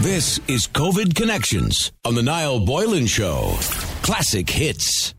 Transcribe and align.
This 0.00 0.38
is 0.46 0.68
COVID 0.68 1.16
Connections 1.16 1.90
on 2.04 2.14
the 2.14 2.22
Niall 2.22 2.60
Boylan 2.64 3.08
Show. 3.08 3.54
Classic 4.02 4.48
hits. 4.48 5.12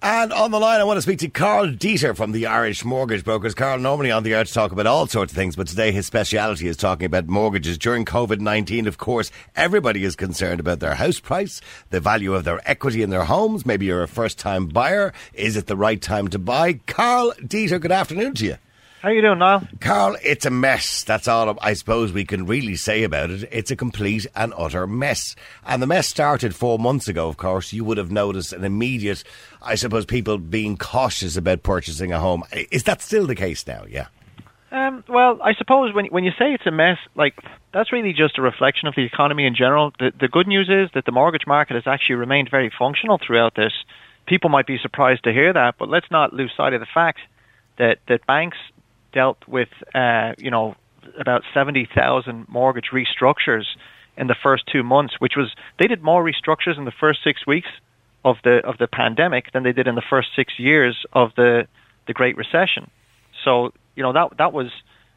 And 0.00 0.32
on 0.32 0.50
the 0.50 0.58
line, 0.58 0.80
I 0.80 0.84
want 0.84 0.96
to 0.96 1.02
speak 1.02 1.18
to 1.18 1.28
Karl 1.28 1.70
Deeter 1.72 2.14
from 2.14 2.32
the 2.32 2.46
Irish 2.46 2.86
Mortgage 2.86 3.22
Brokers. 3.22 3.54
Karl, 3.54 3.78
normally 3.78 4.10
on 4.10 4.22
the 4.22 4.32
air 4.32 4.44
to 4.44 4.50
talk 4.50 4.72
about 4.72 4.86
all 4.86 5.06
sorts 5.06 5.30
of 5.30 5.36
things, 5.36 5.56
but 5.56 5.66
today 5.66 5.92
his 5.92 6.06
speciality 6.06 6.68
is 6.68 6.78
talking 6.78 7.04
about 7.04 7.26
mortgages. 7.26 7.76
During 7.76 8.06
COVID 8.06 8.40
19, 8.40 8.86
of 8.86 8.96
course, 8.96 9.30
everybody 9.54 10.04
is 10.04 10.16
concerned 10.16 10.58
about 10.58 10.80
their 10.80 10.94
house 10.94 11.20
price, 11.20 11.60
the 11.90 12.00
value 12.00 12.32
of 12.32 12.44
their 12.44 12.62
equity 12.64 13.02
in 13.02 13.10
their 13.10 13.24
homes. 13.24 13.66
Maybe 13.66 13.84
you're 13.84 14.02
a 14.02 14.08
first 14.08 14.38
time 14.38 14.68
buyer. 14.68 15.12
Is 15.34 15.54
it 15.54 15.66
the 15.66 15.76
right 15.76 16.00
time 16.00 16.28
to 16.28 16.38
buy? 16.38 16.80
Karl 16.86 17.34
Deeter, 17.46 17.78
good 17.78 17.92
afternoon 17.92 18.32
to 18.36 18.46
you. 18.46 18.56
How 19.00 19.10
you 19.10 19.22
doing, 19.22 19.38
Niall? 19.38 19.62
Karl, 19.80 20.16
it's 20.24 20.44
a 20.44 20.50
mess. 20.50 21.04
That's 21.04 21.28
all 21.28 21.56
I 21.60 21.74
suppose 21.74 22.12
we 22.12 22.24
can 22.24 22.46
really 22.46 22.74
say 22.74 23.04
about 23.04 23.30
it. 23.30 23.48
It's 23.52 23.70
a 23.70 23.76
complete 23.76 24.26
and 24.34 24.52
utter 24.56 24.88
mess. 24.88 25.36
And 25.64 25.80
the 25.80 25.86
mess 25.86 26.08
started 26.08 26.52
four 26.52 26.80
months 26.80 27.06
ago, 27.06 27.28
of 27.28 27.36
course. 27.36 27.72
You 27.72 27.84
would 27.84 27.98
have 27.98 28.10
noticed 28.10 28.52
an 28.52 28.64
immediate, 28.64 29.22
I 29.62 29.76
suppose, 29.76 30.04
people 30.04 30.38
being 30.38 30.76
cautious 30.76 31.36
about 31.36 31.62
purchasing 31.62 32.12
a 32.12 32.18
home. 32.18 32.42
Is 32.72 32.82
that 32.84 33.00
still 33.00 33.28
the 33.28 33.36
case 33.36 33.64
now? 33.68 33.84
Yeah. 33.88 34.08
Um, 34.72 35.04
well, 35.08 35.40
I 35.42 35.54
suppose 35.54 35.94
when 35.94 36.06
when 36.06 36.24
you 36.24 36.32
say 36.32 36.52
it's 36.52 36.66
a 36.66 36.72
mess, 36.72 36.98
like 37.14 37.38
that's 37.72 37.92
really 37.92 38.12
just 38.12 38.36
a 38.36 38.42
reflection 38.42 38.88
of 38.88 38.96
the 38.96 39.04
economy 39.04 39.46
in 39.46 39.54
general. 39.54 39.92
The 40.00 40.12
the 40.18 40.28
good 40.28 40.48
news 40.48 40.68
is 40.68 40.90
that 40.94 41.04
the 41.04 41.12
mortgage 41.12 41.46
market 41.46 41.74
has 41.74 41.86
actually 41.86 42.16
remained 42.16 42.50
very 42.50 42.70
functional 42.76 43.18
throughout 43.24 43.54
this. 43.54 43.72
People 44.26 44.50
might 44.50 44.66
be 44.66 44.76
surprised 44.76 45.22
to 45.24 45.32
hear 45.32 45.52
that, 45.52 45.76
but 45.78 45.88
let's 45.88 46.10
not 46.10 46.32
lose 46.32 46.52
sight 46.56 46.74
of 46.74 46.80
the 46.80 46.86
fact 46.92 47.20
that 47.78 47.98
that 48.08 48.26
banks 48.26 48.58
dealt 49.12 49.38
with, 49.46 49.68
uh, 49.94 50.34
you 50.38 50.50
know, 50.50 50.76
about 51.18 51.42
70,000 51.54 52.46
mortgage 52.48 52.90
restructures 52.92 53.64
in 54.16 54.26
the 54.26 54.34
first 54.34 54.64
two 54.66 54.82
months, 54.82 55.14
which 55.18 55.36
was 55.36 55.54
they 55.78 55.86
did 55.86 56.02
more 56.02 56.24
restructures 56.24 56.76
in 56.76 56.84
the 56.84 56.92
first 56.92 57.20
six 57.22 57.46
weeks 57.46 57.68
of 58.24 58.36
the 58.42 58.58
of 58.66 58.76
the 58.78 58.88
pandemic 58.88 59.52
than 59.52 59.62
they 59.62 59.72
did 59.72 59.86
in 59.86 59.94
the 59.94 60.02
first 60.02 60.28
six 60.34 60.58
years 60.58 61.06
of 61.12 61.32
the 61.36 61.66
the 62.06 62.12
Great 62.12 62.36
Recession. 62.36 62.90
So 63.44 63.72
you 63.94 64.02
know 64.02 64.12
that 64.12 64.36
that 64.38 64.52
was 64.52 64.70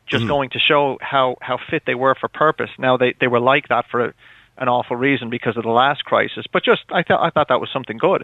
just 0.05 0.25
mm. 0.25 0.27
going 0.27 0.49
to 0.51 0.59
show 0.59 0.97
how 1.01 1.37
how 1.41 1.57
fit 1.69 1.83
they 1.85 1.95
were 1.95 2.15
for 2.15 2.27
purpose. 2.27 2.69
Now 2.77 2.97
they 2.97 3.15
they 3.19 3.27
were 3.27 3.39
like 3.39 3.69
that 3.69 3.85
for 3.89 4.05
a, 4.05 4.13
an 4.57 4.69
awful 4.69 4.95
reason 4.95 5.29
because 5.29 5.57
of 5.57 5.63
the 5.63 5.69
last 5.69 6.05
crisis, 6.05 6.45
but 6.51 6.63
just 6.63 6.83
I 6.91 7.01
thought 7.01 7.25
I 7.25 7.31
thought 7.31 7.47
that 7.47 7.59
was 7.59 7.69
something 7.71 7.97
good. 7.97 8.23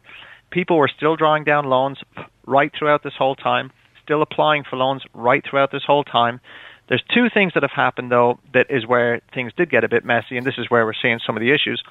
People 0.51 0.77
were 0.77 0.87
still 0.87 1.15
drawing 1.15 1.43
down 1.43 1.65
loans 1.65 1.97
right 2.45 2.71
throughout 2.77 3.03
this 3.03 3.13
whole 3.17 3.35
time 3.35 3.71
still 4.07 4.21
applying 4.21 4.63
for 4.63 4.77
loans 4.77 5.03
right 5.13 5.43
throughout 5.47 5.69
this 5.69 5.83
whole 5.85 6.05
time. 6.05 6.39
There's 6.87 7.03
two 7.13 7.27
things 7.29 7.53
that 7.53 7.63
have 7.63 7.71
happened 7.75 8.09
though 8.09 8.39
that 8.53 8.67
is 8.69 8.87
where 8.87 9.19
things 9.33 9.51
did 9.57 9.69
get 9.69 9.83
a 9.83 9.89
bit 9.89 10.05
messy, 10.05 10.37
and 10.37 10.47
this 10.47 10.57
is 10.57 10.69
where 10.69 10.85
we're 10.85 10.93
seeing 11.01 11.19
some 11.25 11.35
of 11.35 11.41
the 11.41 11.51
issues. 11.51 11.83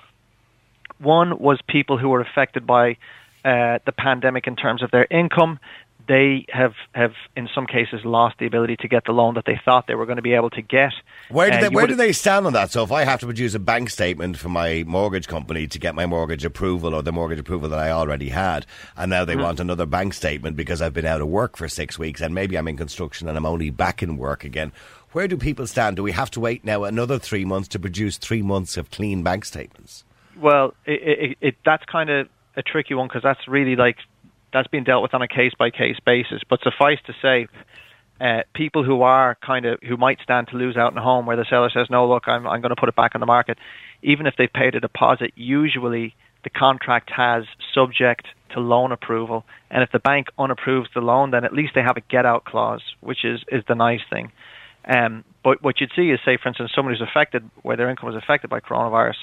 One 0.99 1.39
was 1.39 1.61
people 1.69 1.99
who 1.99 2.09
were 2.09 2.23
affected 2.23 2.67
by 2.67 2.97
uh, 3.45 3.79
the 3.85 3.93
pandemic 3.93 4.47
in 4.47 4.57
terms 4.57 4.83
of 4.83 4.91
their 4.91 5.07
income 5.11 5.61
they 6.09 6.47
have, 6.49 6.75
have 6.93 7.13
in 7.37 7.49
some 7.55 7.67
cases 7.67 8.05
lost 8.05 8.39
the 8.39 8.47
ability 8.47 8.77
to 8.77 8.89
get 8.89 9.05
the 9.05 9.13
loan 9.13 9.35
that 9.35 9.45
they 9.45 9.61
thought 9.65 9.87
they 9.87 9.95
were 9.95 10.07
going 10.07 10.17
to 10.17 10.23
be 10.23 10.35
able 10.35 10.51
to 10.51 10.63
get. 10.63 10.93
Where 11.29 11.51
do, 11.51 11.57
uh, 11.57 11.61
they, 11.61 11.69
where 11.69 11.87
do 11.87 11.95
they 11.95 12.13
stand 12.13 12.47
on 12.47 12.53
that? 12.53 12.71
So 12.71 12.83
if 12.85 12.93
I 12.93 13.05
have 13.05 13.21
to 13.21 13.27
produce 13.27 13.55
a 13.55 13.59
bank 13.59 13.91
statement 13.91 14.39
for 14.39 14.49
my 14.49 14.85
mortgage 14.87 15.29
company 15.29 15.67
to 15.67 15.79
get 15.79 15.95
my 15.95 16.07
mortgage 16.07 16.45
approval 16.45 16.95
or 16.95 17.03
the 17.03 17.13
mortgage 17.13 17.41
approval 17.41 17.69
that 17.71 17.79
I 17.79 17.91
already 17.91 18.29
had, 18.29 18.67
and 18.97 19.11
now 19.11 19.25
they 19.25 19.35
mm-hmm. 19.35 19.43
want 19.43 19.61
another 19.61 19.87
bank 19.87 20.15
statement 20.15 20.57
because 20.57 20.81
I've 20.81 20.95
been 20.95 21.07
out 21.07 21.21
of 21.21 21.29
work 21.29 21.57
for 21.57 21.69
six 21.69 21.99
weeks 21.99 22.21
and 22.21 22.35
maybe 22.35 22.57
I'm 22.57 22.69
in 22.69 22.77
construction 22.77 23.29
and 23.29 23.37
I'm 23.37 23.47
only 23.47 23.71
back 23.71 24.03
in 24.03 24.17
work 24.17 24.45
again. 24.45 24.73
Where 25.13 25.29
do 25.29 25.37
people 25.37 25.67
stand? 25.67 25.97
Do 25.97 26.03
we 26.03 26.13
have 26.13 26.31
to 26.33 26.41
wait 26.41 26.65
now 26.65 26.85
another 26.85 27.19
three 27.19 27.45
months 27.45 27.69
to 27.69 27.79
produce 27.79 28.19
three 28.19 28.43
months 28.43 28.77
of 28.77 28.91
clean 28.91 29.23
bank 29.23 29.45
statements? 29.45 30.05
Well, 30.39 30.75
it, 30.85 31.01
it, 31.03 31.39
it, 31.41 31.55
that's 31.65 31.85
kind 31.87 32.11
of 32.11 32.29
a 32.57 32.63
tricky 32.63 32.95
one 32.95 33.09
because 33.09 33.23
that's 33.23 33.49
really 33.49 33.77
like 33.77 33.97
that's 34.57 34.69
being 34.69 34.85
dealt 34.85 35.03
with 35.03 35.13
on 35.13 35.21
a 35.21 35.29
case 35.29 35.53
by 35.59 35.71
case 35.71 35.99
basis. 36.05 36.41
But 36.49 36.61
suffice 36.63 36.99
to 37.07 37.15
say, 37.21 37.47
uh, 38.21 38.43
people 38.55 38.85
who 38.85 39.03
are 39.03 39.37
kind 39.45 39.67
of 39.67 39.79
who 39.87 39.99
might 39.99 40.19
stand 40.23 40.49
to 40.49 40.57
lose 40.57 40.77
out 40.77 40.91
in 40.93 40.99
a 40.99 41.03
home 41.03 41.27
where 41.27 41.37
the 41.37 41.45
seller 41.49 41.69
says, 41.69 41.89
"No, 41.91 42.09
look, 42.09 42.25
I'm 42.27 42.47
I'm 42.47 42.63
going 42.63 42.75
to 42.75 42.81
put 42.81 42.89
it 42.89 42.97
back 42.97 43.15
on 43.15 43.21
the 43.21 43.27
market," 43.27 43.59
even 44.03 44.27
if 44.27 44.35
they've 44.39 44.53
paid 44.53 44.75
a 44.75 44.81
deposit, 44.81 45.33
usually 45.37 46.15
the 46.43 46.51
contract 46.51 47.11
has 47.11 47.45
subject 47.75 48.27
to 48.55 48.61
loan 48.61 48.93
approval, 48.93 49.45
and 49.71 49.83
if 49.83 49.93
the 49.93 49.99
bank 49.99 50.29
unapproves 50.39 50.89
the 50.95 51.01
loan, 51.01 51.33
then 51.33 51.45
at 51.45 51.53
least 51.53 51.73
they 51.75 51.83
have 51.83 51.99
a 51.99 52.01
get 52.01 52.25
out 52.25 52.45
clause, 52.45 52.83
which 53.01 53.25
is 53.25 53.41
is 53.49 53.63
the 53.69 53.75
nice 53.75 54.01
thing. 54.09 54.33
Um, 54.89 55.25
but 55.43 55.63
what 55.63 55.81
you'd 55.81 55.91
see 55.97 56.11
is, 56.11 56.21
say, 56.25 56.39
for 56.41 56.49
instance, 56.49 56.71
someone 56.75 56.95
who's 56.95 57.07
affected, 57.07 57.49
where 57.63 57.77
their 57.77 57.91
income 57.91 58.07
was 58.07 58.17
affected 58.17 58.49
by 58.49 58.61
coronavirus, 58.61 59.17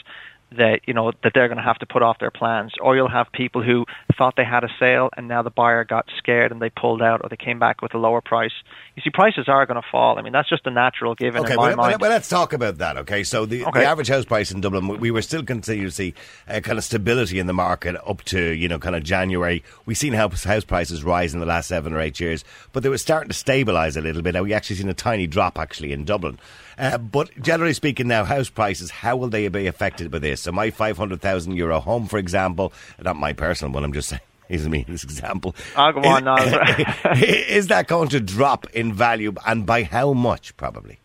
that 0.57 0.81
you 0.85 0.93
know 0.93 1.11
that 1.23 1.33
they're 1.33 1.47
going 1.47 1.57
to 1.57 1.63
have 1.63 1.79
to 1.79 1.85
put 1.85 2.01
off 2.01 2.19
their 2.19 2.31
plans. 2.31 2.73
Or 2.81 2.95
you'll 2.95 3.09
have 3.09 3.31
people 3.31 3.61
who 3.61 3.85
thought 4.17 4.35
they 4.35 4.45
had 4.45 4.63
a 4.63 4.69
sale 4.79 5.09
and 5.15 5.27
now 5.27 5.41
the 5.41 5.49
buyer 5.49 5.83
got 5.83 6.07
scared 6.17 6.51
and 6.51 6.61
they 6.61 6.69
pulled 6.69 7.01
out 7.01 7.21
or 7.23 7.29
they 7.29 7.37
came 7.37 7.59
back 7.59 7.81
with 7.81 7.93
a 7.93 7.97
lower 7.97 8.21
price. 8.21 8.51
You 8.95 9.01
see 9.01 9.09
prices 9.09 9.47
are 9.47 9.65
going 9.65 9.81
to 9.81 9.87
fall. 9.91 10.17
I 10.17 10.21
mean 10.21 10.33
that's 10.33 10.49
just 10.49 10.65
a 10.65 10.71
natural 10.71 11.15
given 11.15 11.41
okay 11.43 11.53
in 11.53 11.57
my 11.57 11.67
well, 11.69 11.77
mind. 11.77 12.01
well 12.01 12.09
let's 12.09 12.29
talk 12.29 12.53
about 12.53 12.77
that 12.77 12.97
okay? 12.97 13.23
So 13.23 13.45
the, 13.45 13.65
okay. 13.65 13.81
the 13.81 13.85
average 13.85 14.07
house 14.07 14.25
price 14.25 14.51
in 14.51 14.61
dublin 14.61 14.87
we 14.99 15.11
were 15.11 15.21
still 15.21 15.43
continuing 15.43 15.89
to 15.89 15.95
see 15.95 16.13
uh, 16.47 16.59
kind 16.59 16.77
of 16.77 16.83
stability 16.83 17.39
in 17.39 17.47
the 17.47 17.53
market 17.53 17.95
up 18.05 18.23
to 18.23 18.51
you 18.51 18.67
know 18.67 18.79
kind 18.79 18.95
of 18.95 19.03
january. 19.03 19.63
We've 19.85 19.97
seen 19.97 20.13
house, 20.13 20.43
house 20.43 20.63
prices 20.63 21.03
rise 21.03 21.33
in 21.33 21.39
the 21.39 21.45
last 21.45 21.67
seven 21.67 21.93
or 21.93 21.99
eight 21.99 22.19
years 22.19 22.43
but 22.71 22.83
they 22.83 22.89
were 22.89 22.97
starting 22.97 23.29
to 23.29 23.35
stabilise 23.35 23.97
a 23.97 24.01
little 24.01 24.21
bit. 24.21 24.33
Now 24.33 24.43
we 24.43 24.53
actually 24.53 24.77
seen 24.77 24.89
a 24.89 24.93
tiny 24.93 25.27
drop 25.27 25.57
actually 25.57 25.93
in 25.93 26.05
dublin 26.05 26.39
uh, 26.77 26.97
but 26.97 27.29
generally 27.41 27.73
speaking, 27.73 28.07
now 28.07 28.23
house 28.23 28.49
prices, 28.49 28.91
how 28.91 29.15
will 29.15 29.29
they 29.29 29.47
be 29.47 29.67
affected 29.67 30.11
by 30.11 30.19
this? 30.19 30.41
So 30.41 30.51
my 30.51 30.71
five 30.71 30.97
hundred 30.97 31.21
thousand 31.21 31.55
euro 31.55 31.79
home, 31.79 32.07
for 32.07 32.17
example, 32.17 32.73
not 33.01 33.15
my 33.15 33.33
personal 33.33 33.73
one. 33.73 33.83
I'm 33.83 33.93
just 33.93 34.09
saying. 34.09 34.21
Here's 34.49 34.67
me 34.67 34.85
this 34.87 35.05
example. 35.05 35.55
I'll 35.75 35.93
go 35.93 36.01
on 36.01 36.25
now. 36.25 36.35
is 37.15 37.67
that 37.67 37.87
going 37.87 38.09
to 38.09 38.19
drop 38.19 38.67
in 38.71 38.93
value, 38.93 39.33
and 39.47 39.65
by 39.65 39.83
how 39.83 40.13
much? 40.13 40.55
Probably. 40.57 40.99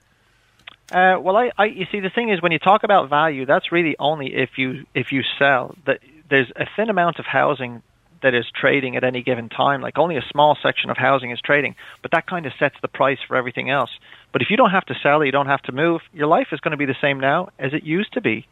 Uh, 0.91 1.19
well, 1.21 1.37
I, 1.37 1.51
I, 1.57 1.67
you 1.67 1.87
see, 1.93 2.01
the 2.01 2.11
thing 2.11 2.31
is, 2.31 2.43
when 2.43 2.51
you 2.51 2.59
talk 2.59 2.83
about 2.83 3.11
value, 3.11 3.45
that's 3.47 3.71
really 3.71 3.95
only 3.99 4.35
if 4.35 4.59
you 4.59 4.87
if 4.95 5.13
you 5.13 5.23
sell. 5.39 5.77
That 5.87 6.01
there's 6.29 6.51
a 6.57 6.67
thin 6.77 6.91
amount 6.91 7.19
of 7.19 7.27
housing 7.27 7.83
that 8.23 8.35
is 8.35 8.45
trading 8.55 8.97
at 8.97 9.05
any 9.05 9.23
given 9.23 9.49
time. 9.49 9.81
Like 9.81 9.99
only 9.99 10.17
a 10.17 10.25
small 10.31 10.57
section 10.63 10.91
of 10.91 10.97
housing 10.97 11.31
is 11.31 11.41
trading, 11.41 11.75
but 12.03 12.11
that 12.13 12.27
kind 12.27 12.47
of 12.47 12.53
sets 12.59 12.77
the 12.83 12.89
price 12.89 13.19
for 13.27 13.37
everything 13.37 13.71
else. 13.71 13.91
But 14.33 14.43
if 14.43 14.51
you 14.51 14.57
don't 14.57 14.71
have 14.71 14.87
to 14.87 14.95
sell, 15.03 15.25
you 15.25 15.33
don't 15.33 15.47
have 15.47 15.63
to 15.63 15.73
move, 15.73 16.03
your 16.13 16.27
life 16.27 16.49
is 16.53 16.61
going 16.61 16.73
to 16.73 16.77
be 16.77 16.87
the 16.87 16.97
same 17.01 17.21
now 17.21 17.49
as 17.59 17.73
it 17.73 17.85
used 17.85 18.13
to 18.15 18.21
be, 18.21 18.47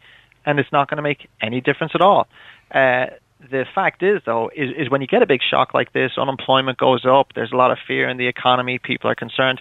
and 0.44 0.58
it's 0.58 0.72
not 0.72 0.88
going 0.88 0.96
to 0.96 1.02
make 1.02 1.28
any 1.40 1.60
difference 1.60 1.92
at 1.94 2.00
all. 2.00 2.28
Uh, 2.70 3.06
the 3.50 3.66
fact 3.74 4.02
is, 4.02 4.22
though, 4.24 4.50
is, 4.54 4.70
is 4.76 4.90
when 4.90 5.00
you 5.00 5.06
get 5.06 5.22
a 5.22 5.26
big 5.26 5.40
shock 5.42 5.74
like 5.74 5.92
this, 5.92 6.12
unemployment 6.16 6.78
goes 6.78 7.04
up, 7.04 7.32
there's 7.34 7.52
a 7.52 7.56
lot 7.56 7.70
of 7.70 7.78
fear 7.86 8.08
in 8.08 8.16
the 8.16 8.26
economy, 8.26 8.78
people 8.78 9.10
are 9.10 9.14
concerned. 9.14 9.60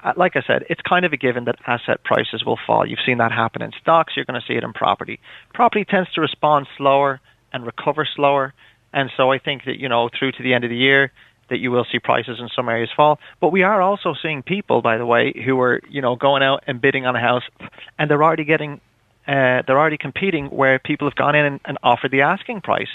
Uh, 0.00 0.12
like 0.16 0.36
I 0.36 0.42
said, 0.46 0.64
it's 0.70 0.80
kind 0.82 1.04
of 1.04 1.12
a 1.12 1.16
given 1.16 1.44
that 1.44 1.56
asset 1.66 2.04
prices 2.04 2.44
will 2.44 2.58
fall. 2.64 2.86
You've 2.86 3.00
seen 3.04 3.18
that 3.18 3.32
happen 3.32 3.62
in 3.62 3.72
stocks, 3.80 4.14
you're 4.14 4.24
going 4.24 4.40
to 4.40 4.46
see 4.46 4.54
it 4.54 4.62
in 4.62 4.72
property. 4.72 5.18
Property 5.52 5.84
tends 5.84 6.12
to 6.12 6.20
respond 6.20 6.68
slower 6.76 7.20
and 7.52 7.66
recover 7.66 8.06
slower, 8.14 8.54
and 8.98 9.12
so 9.16 9.30
I 9.30 9.38
think 9.38 9.64
that, 9.66 9.78
you 9.78 9.88
know, 9.88 10.08
through 10.08 10.32
to 10.32 10.42
the 10.42 10.54
end 10.54 10.64
of 10.64 10.70
the 10.70 10.76
year, 10.76 11.12
that 11.50 11.58
you 11.58 11.70
will 11.70 11.86
see 11.90 12.00
prices 12.00 12.40
in 12.40 12.48
some 12.48 12.68
areas 12.68 12.90
fall. 12.96 13.20
But 13.40 13.52
we 13.52 13.62
are 13.62 13.80
also 13.80 14.12
seeing 14.20 14.42
people, 14.42 14.82
by 14.82 14.98
the 14.98 15.06
way, 15.06 15.32
who 15.46 15.60
are 15.60 15.80
you 15.88 16.02
know 16.02 16.16
going 16.16 16.42
out 16.42 16.64
and 16.66 16.80
bidding 16.80 17.06
on 17.06 17.14
a 17.14 17.20
house, 17.20 17.44
and 17.96 18.10
they're 18.10 18.24
already 18.24 18.44
getting, 18.44 18.80
uh, 19.28 19.62
they're 19.64 19.78
already 19.78 19.98
competing 19.98 20.46
where 20.46 20.80
people 20.80 21.06
have 21.06 21.14
gone 21.14 21.36
in 21.36 21.44
and, 21.44 21.60
and 21.64 21.78
offered 21.80 22.10
the 22.10 22.22
asking 22.22 22.60
price. 22.60 22.90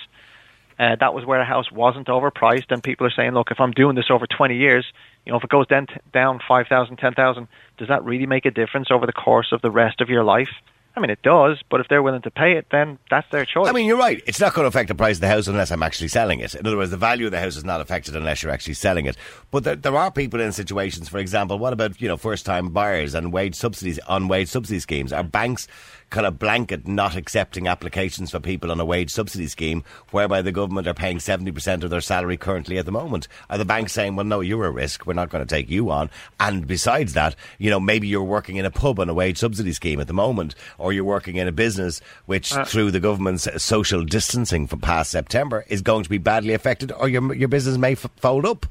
Uh, 0.78 0.97
that 1.00 1.13
was 1.13 1.25
where 1.25 1.40
a 1.40 1.46
house 1.46 1.72
wasn't 1.72 2.08
overpriced, 2.08 2.69
and 2.69 2.84
people 2.84 3.08
are 3.08 3.13
saying, 3.16 3.31
look, 3.31 3.50
if 3.50 3.62
I'm 3.62 3.72
doing 3.72 3.96
this 3.96 4.09
over 4.09 4.28
20 4.28 4.58
years, 4.58 4.86
you 5.25 5.31
know, 5.31 5.38
if 5.38 5.44
it 5.46 5.50
goes 5.50 5.68
down, 5.68 5.88
down 6.12 6.42
5,000, 6.46 6.97
10,000, 6.97 7.47
does 7.78 7.88
that 7.88 8.03
really 8.03 8.25
make 8.25 8.46
a 8.46 8.52
difference 8.52 8.90
over 8.92 9.06
the 9.06 9.13
course 9.13 9.53
of 9.53 9.62
the 9.62 9.72
rest 9.72 10.02
of 10.02 10.09
your 10.09 10.25
life? 10.25 10.50
I 10.96 11.00
mean, 11.00 11.09
it 11.09 11.24
does, 11.24 11.59
but 11.72 11.80
if 11.80 11.88
they're 11.88 12.04
willing 12.04 12.22
to 12.22 12.30
pay 12.30 12.56
it, 12.56 12.68
then 12.72 13.00
that's 13.10 13.28
their 13.31 13.45
choice. 13.45 13.68
I 13.68 13.72
mean, 13.72 13.88
you're 13.88 13.98
right. 13.98 14.22
It's 14.28 14.40
not 14.40 14.54
going 14.54 14.63
to 14.63 14.68
affect 14.68 14.90
the 14.90 14.95
price 14.95 15.18
of 15.18 15.22
the 15.22 15.28
house 15.28 15.48
unless 15.48 15.72
I'm 15.72 15.81
actually 15.81 16.10
selling 16.10 16.40
it. 16.40 16.54
In 16.54 16.68
other 16.68 16.78
words, 16.78 16.92
the 16.92 16.98
value 16.98 17.25
of 17.25 17.31
the 17.31 17.40
house 17.40 17.56
is 17.56 17.66
not 17.66 17.81
affected 17.81 18.16
unless 18.16 18.44
you're 18.44 18.51
actually 18.51 18.75
selling 18.75 19.07
it. 19.07 19.18
But 19.50 19.63
there, 19.63 19.75
there 19.75 19.95
are 19.95 20.12
people 20.12 20.40
in 20.40 20.51
situations, 20.51 21.10
for 21.10 21.18
example, 21.18 21.57
what 21.57 21.74
about, 21.74 22.00
you 22.00 22.07
know, 22.07 22.18
first 22.18 22.45
time 22.45 22.69
buyers 22.69 23.16
and 23.16 23.34
wage 23.34 23.56
subsidies 23.56 23.98
on 24.07 24.28
wage 24.28 24.50
subsidy 24.50 24.80
schemes? 24.80 25.12
Are 25.12 25.24
banks 25.24 25.68
kind 26.13 26.27
of 26.27 26.38
blanket 26.38 26.88
not 26.88 27.15
accepting 27.15 27.68
applications 27.68 28.30
for 28.30 28.39
people 28.39 28.71
on 28.71 28.80
a 28.80 28.86
wage 28.86 29.10
subsidy 29.10 29.48
scheme 29.48 29.83
whereby 30.12 30.44
the 30.44 30.51
government 30.51 30.88
are 30.88 30.94
paying 30.94 31.18
70% 31.18 31.83
of 31.83 31.89
their 31.89 32.01
salary 32.01 32.38
currently 32.38 32.77
at 32.77 32.86
the 32.86 32.92
moment? 32.92 33.27
Are 33.50 33.57
the 33.57 33.65
banks 33.65 33.94
saying, 33.94 34.15
well, 34.15 34.25
no, 34.25 34.39
you're 34.39 34.65
a 34.65 34.71
risk. 34.71 35.07
We're 35.07 35.13
not 35.13 35.31
going 35.31 35.45
to 35.45 35.56
take 35.56 35.69
you 35.69 35.89
on. 35.89 36.12
And 36.39 36.68
besides 36.68 37.13
that, 37.13 37.36
you 37.57 37.71
know, 37.71 37.80
maybe 37.80 38.07
you're 38.07 38.24
working 38.24 38.57
in 38.57 38.65
a 38.65 38.71
pub 38.71 39.00
on 39.00 39.10
a 39.10 39.13
wage 39.13 39.39
subsidy 39.39 39.74
scheme 39.74 40.00
at 40.00 40.07
the 40.07 40.13
moment, 40.13 40.54
or 40.77 40.94
you're 40.94 41.04
working 41.04 41.38
in 41.38 41.48
a 41.48 41.51
business 41.51 42.00
which, 42.27 42.54
uh, 42.54 42.63
through 42.63 42.92
the 42.92 43.00
government's 43.00 43.48
social 43.62 44.06
distancing 44.06 44.68
from 44.68 44.81
past 44.81 45.09
September, 45.09 45.66
is 45.68 45.81
going 45.81 46.04
to 46.04 46.09
be 46.12 46.19
badly 46.19 46.54
affected, 46.54 46.92
or 46.92 47.09
your, 47.09 47.33
your 47.33 47.50
business 47.50 47.77
may 47.77 47.94
f- 47.94 48.06
fold 48.18 48.45
up. 48.45 48.68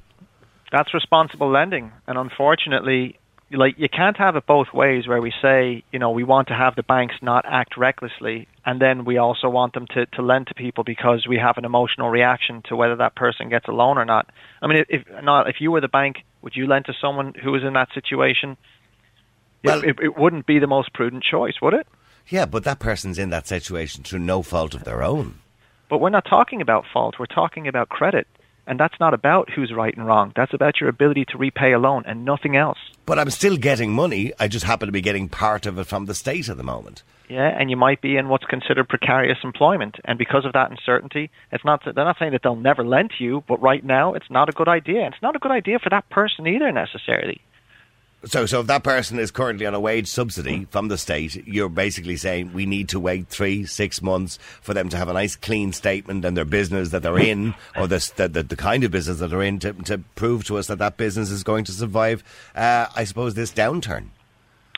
That's 0.70 0.94
responsible 0.94 1.50
lending. 1.50 1.90
And 2.06 2.16
unfortunately, 2.16 3.18
like 3.52 3.78
you 3.78 3.88
can't 3.88 4.16
have 4.16 4.37
it 4.37 4.46
both 4.46 4.72
ways 4.72 5.06
where 5.06 5.20
we 5.20 5.32
say 5.43 5.82
you 5.93 5.99
know 5.99 6.10
we 6.10 6.25
want 6.25 6.49
to 6.49 6.54
have 6.54 6.75
the 6.75 6.82
banks 6.82 7.14
not 7.22 7.44
act 7.46 7.76
recklessly 7.76 8.49
and 8.64 8.81
then 8.81 9.04
we 9.04 9.19
also 9.19 9.49
want 9.49 9.75
them 9.75 9.87
to, 9.88 10.06
to 10.06 10.22
lend 10.22 10.46
to 10.46 10.54
people 10.54 10.84
because 10.84 11.26
we 11.28 11.37
have 11.37 11.58
an 11.58 11.64
emotional 11.64 12.08
reaction 12.08 12.62
to 12.69 12.76
whether 12.76 12.96
that 12.96 13.14
person 13.14 13.49
gets 13.49 13.66
a 13.69 13.72
loan 13.72 13.99
or 13.99 14.04
not. 14.04 14.28
I 14.60 14.66
mean 14.66 14.84
if 14.88 15.04
not 15.22 15.49
if 15.49 15.60
you 15.60 15.70
were 15.70 15.81
the 15.81 15.88
bank 15.88 16.25
would 16.43 16.56
you 16.56 16.66
lend 16.66 16.87
to 16.87 16.94
someone 17.00 17.34
who 17.34 17.52
was 17.52 17.62
in 17.62 17.75
that 17.75 17.88
situation? 17.94 18.56
Well, 19.64 19.78
it, 19.81 19.90
it, 19.90 19.96
it 20.02 20.19
wouldn't 20.19 20.46
be 20.46 20.58
the 20.58 20.66
most 20.66 20.93
prudent 20.93 21.22
choice 21.22 21.55
would 21.60 21.75
it? 21.75 21.87
Yeah 22.28 22.46
but 22.46 22.64
that 22.64 22.78
person's 22.78 23.19
in 23.19 23.31
that 23.31 23.46
situation 23.46 24.05
through 24.05 24.20
no 24.20 24.43
fault 24.43 24.75
of 24.75 24.84
their 24.84 25.02
own. 25.02 25.38
But 25.88 25.98
we're 25.98 26.10
not 26.10 26.25
talking 26.25 26.62
about 26.62 26.87
fault. 26.90 27.16
We're 27.19 27.26
talking 27.26 27.69
about 27.69 27.90
credit 27.90 28.26
and 28.66 28.78
that's 28.78 28.98
not 29.00 29.14
about 29.14 29.50
who's 29.50 29.72
right 29.72 29.96
and 29.96 30.06
wrong. 30.06 30.32
That's 30.36 30.54
about 30.54 30.80
your 30.80 30.88
ability 30.88 31.26
to 31.26 31.38
repay 31.38 31.72
a 31.72 31.78
loan 31.78 32.04
and 32.06 32.24
nothing 32.24 32.56
else. 32.56 32.78
But 33.06 33.18
I'm 33.18 33.30
still 33.30 33.56
getting 33.56 33.92
money. 33.92 34.32
I 34.38 34.48
just 34.48 34.64
happen 34.64 34.86
to 34.86 34.92
be 34.92 35.00
getting 35.00 35.28
part 35.28 35.66
of 35.66 35.78
it 35.78 35.84
from 35.84 36.06
the 36.06 36.14
state 36.14 36.48
at 36.48 36.56
the 36.56 36.62
moment. 36.62 37.02
Yeah, 37.28 37.48
and 37.58 37.70
you 37.70 37.76
might 37.76 38.02
be 38.02 38.16
in 38.16 38.28
what's 38.28 38.44
considered 38.44 38.88
precarious 38.88 39.38
employment, 39.42 39.96
and 40.04 40.18
because 40.18 40.44
of 40.44 40.52
that 40.52 40.70
uncertainty, 40.70 41.30
it's 41.50 41.64
not. 41.64 41.82
They're 41.82 42.04
not 42.04 42.18
saying 42.18 42.32
that 42.32 42.42
they'll 42.42 42.56
never 42.56 42.84
lend 42.84 43.12
to 43.16 43.24
you, 43.24 43.42
but 43.48 43.62
right 43.62 43.82
now, 43.82 44.12
it's 44.12 44.30
not 44.30 44.50
a 44.50 44.52
good 44.52 44.68
idea. 44.68 45.06
It's 45.06 45.22
not 45.22 45.34
a 45.34 45.38
good 45.38 45.50
idea 45.50 45.78
for 45.78 45.88
that 45.88 46.10
person 46.10 46.46
either, 46.46 46.70
necessarily. 46.70 47.40
So, 48.24 48.46
so 48.46 48.60
if 48.60 48.69
that 48.69 48.84
person 48.84 49.19
is 49.19 49.32
currently 49.32 49.66
on 49.66 49.74
a 49.74 49.80
wage 49.80 50.06
subsidy 50.06 50.66
from 50.70 50.86
the 50.86 50.96
state, 50.96 51.44
you're 51.46 51.69
basically 51.69 52.16
saying 52.16 52.52
we 52.52 52.66
need 52.66 52.88
to 52.90 53.00
wait 53.00 53.26
three, 53.26 53.66
six 53.66 54.00
months 54.00 54.38
for 54.60 54.74
them 54.74 54.88
to 54.90 54.96
have 54.96 55.08
a 55.08 55.12
nice, 55.12 55.34
clean 55.34 55.72
statement 55.72 56.24
and 56.24 56.36
their 56.36 56.44
business 56.44 56.90
that 56.90 57.02
they're 57.02 57.19
in, 57.19 57.54
or 57.76 57.88
the 57.88 58.12
the, 58.16 58.44
the 58.44 58.56
kind 58.56 58.84
of 58.84 58.92
business 58.92 59.19
that 59.19 59.28
they're 59.28 59.42
in, 59.42 59.58
to, 59.58 59.72
to 59.72 59.98
prove 60.14 60.44
to 60.44 60.56
us 60.56 60.69
that 60.69 60.78
that 60.78 60.96
business 60.96 61.30
is 61.30 61.42
going 61.42 61.64
to 61.64 61.72
survive. 61.72 62.22
Uh, 62.54 62.86
I 62.94 63.02
suppose 63.04 63.34
this 63.34 63.50
downturn. 63.50 64.10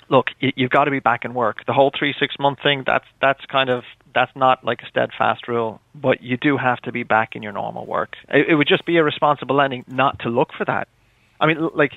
Look, 0.08 0.28
you've 0.40 0.70
got 0.70 0.84
to 0.84 0.90
be 0.90 1.00
back 1.00 1.24
in 1.24 1.34
work. 1.34 1.64
The 1.66 1.72
whole 1.72 1.90
three, 1.96 2.14
six 2.18 2.36
month 2.38 2.60
thing 2.62 2.84
that's 2.86 3.06
that's 3.20 3.44
kind 3.46 3.68
of 3.68 3.84
that's 4.14 4.34
not 4.34 4.64
like 4.64 4.82
a 4.82 4.86
steadfast 4.86 5.48
rule, 5.48 5.80
but 5.94 6.22
you 6.22 6.38
do 6.38 6.56
have 6.56 6.80
to 6.82 6.92
be 6.92 7.02
back 7.02 7.36
in 7.36 7.42
your 7.42 7.52
normal 7.52 7.84
work. 7.84 8.16
It, 8.28 8.48
it 8.48 8.54
would 8.54 8.68
just 8.68 8.86
be 8.86 8.96
irresponsible 8.96 9.56
lending 9.56 9.84
not 9.86 10.20
to 10.20 10.30
look 10.30 10.50
for 10.56 10.64
that. 10.64 10.88
I 11.40 11.46
mean, 11.46 11.68
like 11.74 11.92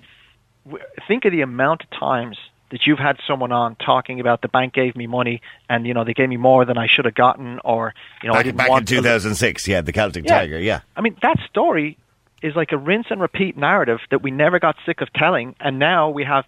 think 1.07 1.25
of 1.25 1.31
the 1.31 1.41
amount 1.41 1.83
of 1.83 1.89
times 1.91 2.37
that 2.69 2.85
you've 2.85 2.99
had 2.99 3.17
someone 3.25 3.51
on 3.51 3.75
talking 3.75 4.19
about 4.19 4.41
the 4.41 4.47
bank 4.47 4.73
gave 4.73 4.95
me 4.95 5.07
money 5.07 5.41
and 5.69 5.87
you 5.87 5.93
know 5.93 6.03
they 6.03 6.13
gave 6.13 6.29
me 6.29 6.37
more 6.37 6.65
than 6.65 6.77
I 6.77 6.87
should 6.87 7.05
have 7.05 7.15
gotten 7.15 7.59
or 7.63 7.93
you 8.21 8.27
know 8.27 8.33
back, 8.33 8.39
I 8.39 8.43
didn't 8.43 8.57
back 8.57 8.69
want 8.69 8.91
in 8.91 8.97
2006 8.97 9.67
yeah 9.67 9.81
the 9.81 9.93
Celtic 9.93 10.25
yeah. 10.25 10.39
Tiger 10.39 10.59
yeah. 10.59 10.81
I 10.95 11.01
mean 11.01 11.15
that 11.21 11.37
story 11.49 11.97
is 12.41 12.55
like 12.55 12.71
a 12.71 12.77
rinse 12.77 13.07
and 13.09 13.21
repeat 13.21 13.57
narrative 13.57 13.99
that 14.11 14.21
we 14.21 14.31
never 14.31 14.59
got 14.59 14.75
sick 14.85 15.01
of 15.01 15.11
telling 15.13 15.55
and 15.59 15.79
now 15.79 16.09
we 16.09 16.23
have 16.23 16.45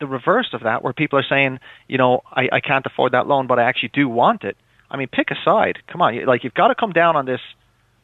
the 0.00 0.06
reverse 0.06 0.50
of 0.52 0.62
that 0.62 0.82
where 0.82 0.92
people 0.92 1.18
are 1.18 1.26
saying 1.28 1.60
you 1.86 1.98
know 1.98 2.22
I, 2.30 2.48
I 2.52 2.60
can't 2.60 2.86
afford 2.86 3.12
that 3.12 3.26
loan 3.26 3.46
but 3.46 3.58
I 3.58 3.64
actually 3.64 3.90
do 3.90 4.08
want 4.08 4.44
it. 4.44 4.56
I 4.90 4.96
mean 4.96 5.08
pick 5.08 5.30
a 5.30 5.36
side. 5.44 5.78
Come 5.86 6.00
on 6.00 6.24
like 6.24 6.44
you've 6.44 6.54
got 6.54 6.68
to 6.68 6.74
come 6.74 6.92
down 6.92 7.14
on 7.16 7.26
this 7.26 7.40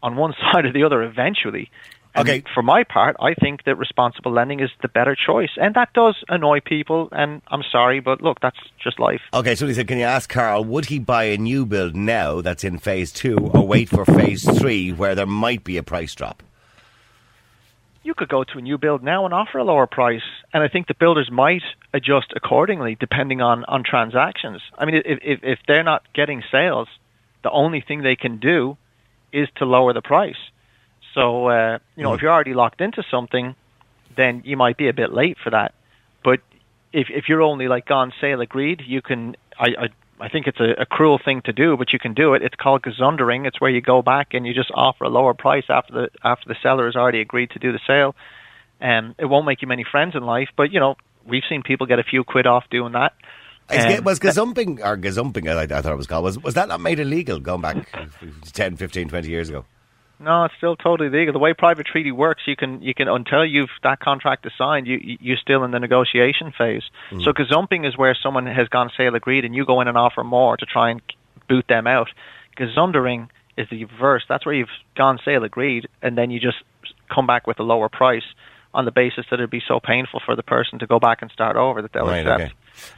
on 0.02 0.17
one 0.17 0.34
side 0.52 0.67
or 0.67 0.72
the 0.72 0.84
other 0.84 1.02
eventually 1.02 1.70
and 2.14 2.28
Okay. 2.28 2.44
For 2.55 2.62
my 2.62 2.84
part, 2.84 3.16
I 3.20 3.34
think 3.34 3.64
that 3.64 3.76
responsible 3.76 4.32
lending 4.32 4.61
is 4.61 4.70
the 4.82 4.88
better 4.88 5.16
choice, 5.16 5.50
and 5.56 5.75
that 5.75 5.93
does 5.94 6.16
annoy 6.28 6.61
people. 6.61 7.08
And 7.11 7.43
I'm 7.49 7.64
sorry, 7.70 8.00
but 8.00 8.22
look, 8.22 8.40
that's 8.40 8.58
just 8.82 9.00
life. 9.00 9.20
Okay, 9.32 9.55
so 9.55 9.66
he 9.66 9.75
said, 9.75 9.88
can 9.88 9.99
you 9.99 10.05
ask 10.05 10.31
Karl, 10.31 10.64
would 10.64 10.87
he 10.87 10.99
buy 10.99 11.25
a 11.25 11.37
new 11.37 11.66
build 11.66 11.96
now 11.96 12.40
that's 12.40 12.62
in 12.62 12.78
phase 12.78 13.11
two 13.11 13.37
or 13.37 13.66
wait 13.66 13.88
for 13.88 14.05
phase 14.05 14.44
three 14.58 14.93
where 14.93 15.14
there 15.14 15.26
might 15.26 15.64
be 15.64 15.76
a 15.76 15.82
price 15.82 16.14
drop? 16.14 16.43
You 18.05 18.14
could 18.14 18.28
go 18.28 18.44
to 18.44 18.58
a 18.58 18.62
new 18.62 18.76
build 18.76 19.02
now 19.02 19.25
and 19.25 19.32
offer 19.32 19.58
a 19.58 19.64
lower 19.64 19.87
price, 19.87 20.22
and 20.52 20.62
I 20.62 20.69
think 20.69 20.87
the 20.87 20.94
builders 20.94 21.31
might 21.32 21.62
adjust 21.94 22.32
accordingly 22.37 22.96
depending 23.00 23.40
on 23.40 23.64
on 23.64 23.82
transactions. 23.82 24.60
I 24.76 24.84
mean, 24.84 24.96
if 24.96 25.19
if, 25.22 25.40
if 25.43 25.58
they're 25.67 25.82
not 25.82 26.02
getting 26.12 26.43
sales, 26.52 26.87
the 27.43 27.50
only 27.50 27.81
thing 27.81 28.02
they 28.02 28.14
can 28.14 28.38
do 28.38 28.76
is 29.32 29.49
to 29.56 29.64
lower 29.64 29.94
the 29.94 30.02
price. 30.02 30.37
So, 31.14 31.46
uh, 31.49 31.78
you 31.96 32.02
know, 32.02 32.12
if 32.14 32.22
you're 32.22 32.32
already 32.32 32.55
locked 32.55 32.81
into 32.81 33.02
something, 33.11 33.55
then 34.16 34.43
you 34.44 34.56
might 34.56 34.76
be 34.76 34.88
a 34.88 34.93
bit 34.93 35.12
late 35.12 35.38
for 35.43 35.50
that. 35.50 35.75
But 36.22 36.40
if 36.93 37.08
if 37.11 37.28
you're 37.28 37.43
only 37.43 37.69
like 37.69 37.90
on 37.90 38.12
sale 38.20 38.40
agreed, 38.40 38.82
you 38.87 39.00
can. 39.00 39.37
I 39.58 39.66
I, 39.78 39.88
I 40.20 40.28
think 40.28 40.46
it's 40.46 40.61
a, 40.61 40.82
a 40.82 40.87
cruel 40.87 41.19
thing 41.22 41.43
to 41.43 41.52
do, 41.52 41.76
but 41.76 41.93
you 41.93 41.99
can 41.99 42.14
do 42.14 42.34
it. 42.34 42.43
It's 42.43 42.55
called 42.55 42.82
gazundering. 42.82 43.46
It's 43.46 43.61
where 43.61 43.70
you 43.70 43.81
go 43.81 44.00
back 44.00 44.32
and 44.32 44.46
you 44.46 44.55
just 44.55 44.70
offer 44.72 45.05
a 45.05 45.08
lower 45.08 45.34
price 45.34 45.64
after 45.69 45.93
the 45.93 46.08
after 46.22 46.49
the 46.49 46.56
seller 46.62 46.87
has 46.87 46.96
already 46.96 47.20
agreed 47.20 47.50
to 47.50 47.58
do 47.58 47.72
the 47.72 47.81
sale. 47.87 48.14
And 48.81 49.14
it 49.19 49.26
won't 49.26 49.46
make 49.46 49.62
you 49.62 49.69
many 49.69 49.84
friends 49.84 50.14
in 50.14 50.25
life, 50.25 50.49
but 50.56 50.72
you 50.72 50.81
know 50.81 50.96
we've 51.26 51.44
seen 51.49 51.62
people 51.62 51.87
get 51.87 51.99
a 51.99 52.05
few 52.05 52.25
quid 52.25 52.46
off 52.46 52.64
doing 52.70 52.93
that. 52.93 53.14
Um, 53.70 54.05
was 54.05 54.20
gazumping, 54.20 54.84
or 54.84 54.99
gazumping, 54.99 55.49
I, 55.49 55.62
I 55.62 55.81
thought 55.81 55.93
it 55.94 55.96
was 55.96 56.06
called, 56.06 56.22
was, 56.22 56.38
was 56.38 56.52
that 56.52 56.69
not 56.69 56.82
made 56.82 57.00
illegal 57.00 57.40
going 57.40 57.62
back 57.62 57.88
10, 58.52 58.76
15, 58.76 59.08
20 59.08 59.28
years 59.28 59.49
ago? 59.49 59.64
No, 60.25 60.44
it's 60.44 60.55
still 60.56 60.75
totally 60.75 61.11
legal. 61.11 61.32
The 61.35 61.38
way 61.38 61.53
private 61.53 61.87
treaty 61.87 62.11
works, 62.11 62.43
you 62.47 62.56
can 62.56 62.81
you 62.82 62.94
can 62.94 63.09
until 63.09 63.44
you've 63.44 63.71
that 63.82 64.00
contract 64.00 64.47
is 64.47 64.53
signed, 64.56 64.87
you 64.87 64.99
you- 65.03 65.19
you're 65.21 65.37
still 65.37 65.65
in 65.65 65.71
the 65.71 65.79
negotiation 65.79 66.50
phase. 66.50 66.82
Mm. 67.11 67.23
So 67.23 67.32
gazumping 67.32 67.87
is 67.87 67.97
where 67.99 68.15
someone 68.15 68.47
has 68.47 68.69
gone 68.69 68.91
sale 68.97 69.15
agreed, 69.15 69.44
and 69.44 69.55
you 69.55 69.65
go 69.67 69.81
in 69.82 69.88
and 69.88 69.99
offer 69.99 70.25
more 70.25 70.56
to 70.56 70.67
try 70.67 70.91
and 70.91 71.03
boot 71.47 71.67
them 71.69 71.87
out. 71.87 72.09
Gazundering 72.56 73.29
is 73.59 73.69
the 73.69 73.85
reverse. 73.85 74.25
That's 74.29 74.47
where 74.47 74.55
you've 74.55 74.76
gone 74.97 75.19
sale 75.25 75.44
agreed, 75.44 75.88
and 76.03 76.17
then 76.17 76.31
you 76.31 76.41
just 76.41 76.59
come 77.15 77.27
back 77.27 77.47
with 77.47 77.61
a 77.61 77.62
lower 77.62 77.88
price 77.88 78.25
on 78.75 78.85
the 78.85 78.91
basis 78.93 79.25
that 79.31 79.37
it'd 79.41 79.50
be 79.50 79.62
so 79.67 79.81
painful 79.81 80.21
for 80.26 80.37
the 80.37 80.43
person 80.43 80.79
to 80.81 80.87
go 80.87 80.99
back 80.99 81.23
and 81.23 81.31
start 81.31 81.56
over 81.56 81.81
that 81.81 81.93
they'll 81.93 82.06
Right, 82.06 82.26
accept. 82.26 82.41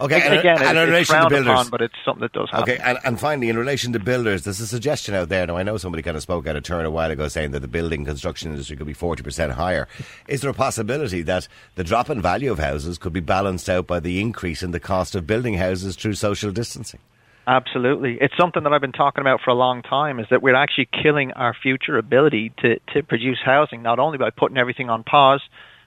okay. 0.01 0.17
Okay, 0.17 0.27
and, 0.27 0.39
Again, 0.39 0.63
and 0.63 0.79
in 0.79 0.89
relation 0.89 1.15
to 1.21 1.29
builders. 1.29 1.47
upon, 1.47 1.69
but 1.69 1.83
it's 1.83 1.95
something 2.03 2.23
that 2.23 2.33
does 2.33 2.49
happen. 2.51 2.63
Okay, 2.75 2.83
and, 2.83 2.99
and 3.05 3.21
finally, 3.21 3.51
in 3.51 3.59
relation 3.59 3.93
to 3.93 3.99
builders, 3.99 4.45
there's 4.45 4.59
a 4.59 4.67
suggestion 4.67 5.15
out 5.15 5.29
there. 5.29 5.47
Now, 5.47 5.59
I 5.59 5.63
know 5.65 5.77
somebody 5.77 6.03
kind 6.03 6.17
of 6.17 6.23
spoke 6.23 6.47
at 6.47 6.57
a 6.57 6.63
turn 6.63 6.87
a 6.87 6.91
while 6.91 7.11
ago 7.11 7.29
saying 7.29 7.51
that 7.51 7.61
the 7.61 7.69
building 7.69 8.05
construction 8.07 8.51
industry 8.53 8.75
could 8.77 8.87
be 8.87 8.95
40% 8.95 9.53
higher. 9.53 9.87
Is 10.29 10.41
there 10.41 10.51
a 10.51 10.55
possibility 10.55 11.21
that 11.23 11.47
the 11.75 11.85
drop 11.85 12.09
in 12.09 12.23
value 12.23 12.51
of 12.51 12.59
houses 12.59 12.97
could 12.97 13.13
be 13.13 13.21
balanced 13.21 13.69
out 13.69 13.87
by 13.87 14.01
the 14.01 14.19
increase 14.21 14.63
in 14.63 14.71
the 14.71 14.81
cost 14.81 15.15
of 15.15 15.27
building 15.27 15.55
houses 15.55 15.95
through 15.95 16.15
social 16.15 16.51
distancing? 16.53 17.01
Absolutely. 17.47 18.19
It's 18.21 18.37
something 18.37 18.65
that 18.65 18.73
I've 18.73 18.81
been 18.81 18.91
talking 18.91 19.21
about 19.21 19.41
for 19.41 19.51
a 19.51 19.55
long 19.55 19.83
time 19.83 20.19
is 20.19 20.27
that 20.31 20.43
we're 20.43 20.57
actually 20.57 20.87
killing 20.87 21.33
our 21.33 21.55
future 21.55 21.97
ability 21.97 22.53
to, 22.59 22.81
to 22.93 23.03
produce 23.05 23.39
housing, 23.45 23.83
not 23.83 24.01
only 24.01 24.19
by 24.19 24.31
putting 24.31 24.59
everything 24.59 24.91
on 24.91 25.05
pause, 25.05 25.43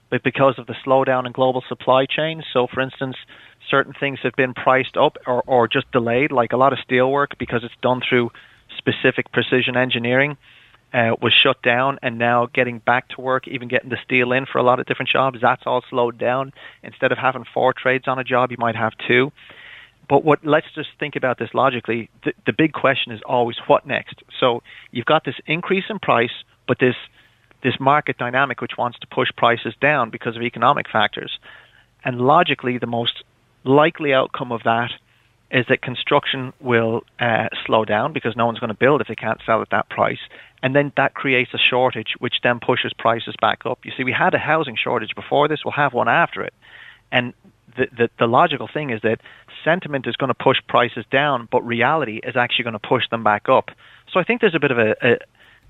but 0.09 0.23
because 0.23 0.57
of 0.57 0.67
the 0.67 0.75
slowdown 0.85 1.25
in 1.25 1.33
global 1.33 1.61
supply 1.67 2.05
chains. 2.05 2.45
So, 2.53 2.67
for 2.67 2.79
instance, 2.79 3.17
certain 3.69 3.93
things 3.93 4.19
have 4.23 4.35
been 4.37 4.53
priced 4.53 4.95
up 4.95 5.17
or, 5.27 5.43
or 5.45 5.67
just 5.67 5.91
delayed, 5.91 6.31
like 6.31 6.53
a 6.53 6.57
lot 6.57 6.71
of 6.71 6.79
steel 6.79 7.11
work 7.11 7.37
because 7.37 7.65
it's 7.65 7.75
done 7.81 8.01
through 8.07 8.31
specific 8.77 9.31
precision 9.33 9.75
engineering. 9.75 10.37
Uh, 10.91 11.15
was 11.21 11.31
shut 11.33 11.61
down, 11.61 11.99
and 12.01 12.17
now 12.17 12.47
getting 12.47 12.79
back 12.79 13.07
to 13.09 13.21
work, 13.21 13.47
even 13.47 13.67
getting 13.67 13.91
the 13.91 13.97
steel 14.03 14.31
in 14.31 14.47
for 14.47 14.57
a 14.57 14.63
lot 14.63 14.79
of 14.79 14.87
different 14.87 15.07
jobs, 15.07 15.37
that's 15.39 15.61
all 15.67 15.83
slowed 15.87 16.17
down. 16.17 16.51
Instead 16.81 17.11
of 17.11 17.17
having 17.19 17.45
four 17.53 17.73
trades 17.73 18.07
on 18.07 18.17
a 18.17 18.23
job, 18.23 18.49
you 18.49 18.57
might 18.57 18.75
have 18.75 18.93
two. 19.07 19.31
But 20.09 20.25
what 20.25 20.43
let's 20.43 20.67
just 20.73 20.89
think 20.99 21.15
about 21.15 21.37
this 21.37 21.53
logically. 21.53 22.09
The, 22.25 22.33
the 22.45 22.53
big 22.53 22.73
question 22.73 23.13
is 23.13 23.21
always 23.25 23.57
what 23.67 23.85
next. 23.85 24.21
So 24.39 24.61
you've 24.91 25.05
got 25.05 25.23
this 25.23 25.35
increase 25.45 25.85
in 25.89 25.99
price, 25.99 26.43
but 26.67 26.79
this 26.79 26.95
this 27.61 27.79
market 27.79 28.17
dynamic 28.17 28.59
which 28.59 28.77
wants 28.77 28.97
to 28.99 29.07
push 29.07 29.29
prices 29.37 29.73
down 29.79 30.09
because 30.09 30.35
of 30.35 30.41
economic 30.41 30.89
factors. 30.89 31.39
And 32.03 32.19
logically, 32.19 32.77
the 32.77 32.87
most 32.87 33.23
likely 33.63 34.13
outcome 34.13 34.51
of 34.51 34.63
that 34.63 34.91
is 35.51 35.65
that 35.67 35.81
construction 35.81 36.53
will 36.59 37.03
uh, 37.19 37.49
slow 37.65 37.83
down 37.83 38.13
because 38.13 38.35
no 38.35 38.45
one's 38.45 38.59
going 38.59 38.69
to 38.69 38.75
build 38.77 39.01
if 39.01 39.07
they 39.07 39.15
can't 39.15 39.41
sell 39.45 39.61
at 39.61 39.69
that 39.71 39.89
price. 39.89 40.19
And 40.63 40.75
then 40.75 40.91
that 40.95 41.13
creates 41.13 41.53
a 41.53 41.57
shortage, 41.57 42.15
which 42.19 42.41
then 42.43 42.59
pushes 42.59 42.93
prices 42.93 43.35
back 43.41 43.65
up. 43.65 43.79
You 43.83 43.91
see, 43.97 44.03
we 44.03 44.11
had 44.11 44.33
a 44.33 44.37
housing 44.37 44.75
shortage 44.75 45.15
before 45.15 45.47
this, 45.47 45.65
we'll 45.65 45.71
have 45.73 45.93
one 45.93 46.07
after 46.07 46.43
it. 46.43 46.53
And 47.11 47.33
the, 47.75 47.87
the, 47.95 48.09
the 48.19 48.27
logical 48.27 48.67
thing 48.71 48.89
is 48.89 49.01
that 49.01 49.19
sentiment 49.63 50.07
is 50.07 50.15
going 50.15 50.29
to 50.29 50.33
push 50.33 50.57
prices 50.67 51.05
down, 51.11 51.47
but 51.51 51.61
reality 51.65 52.19
is 52.23 52.35
actually 52.35 52.63
going 52.63 52.79
to 52.79 52.87
push 52.87 53.03
them 53.09 53.23
back 53.23 53.49
up. 53.49 53.69
So 54.11 54.19
I 54.19 54.23
think 54.23 54.41
there's 54.41 54.55
a 54.55 54.59
bit 54.59 54.71
of 54.71 54.77
a, 54.77 54.95
a, 55.01 55.17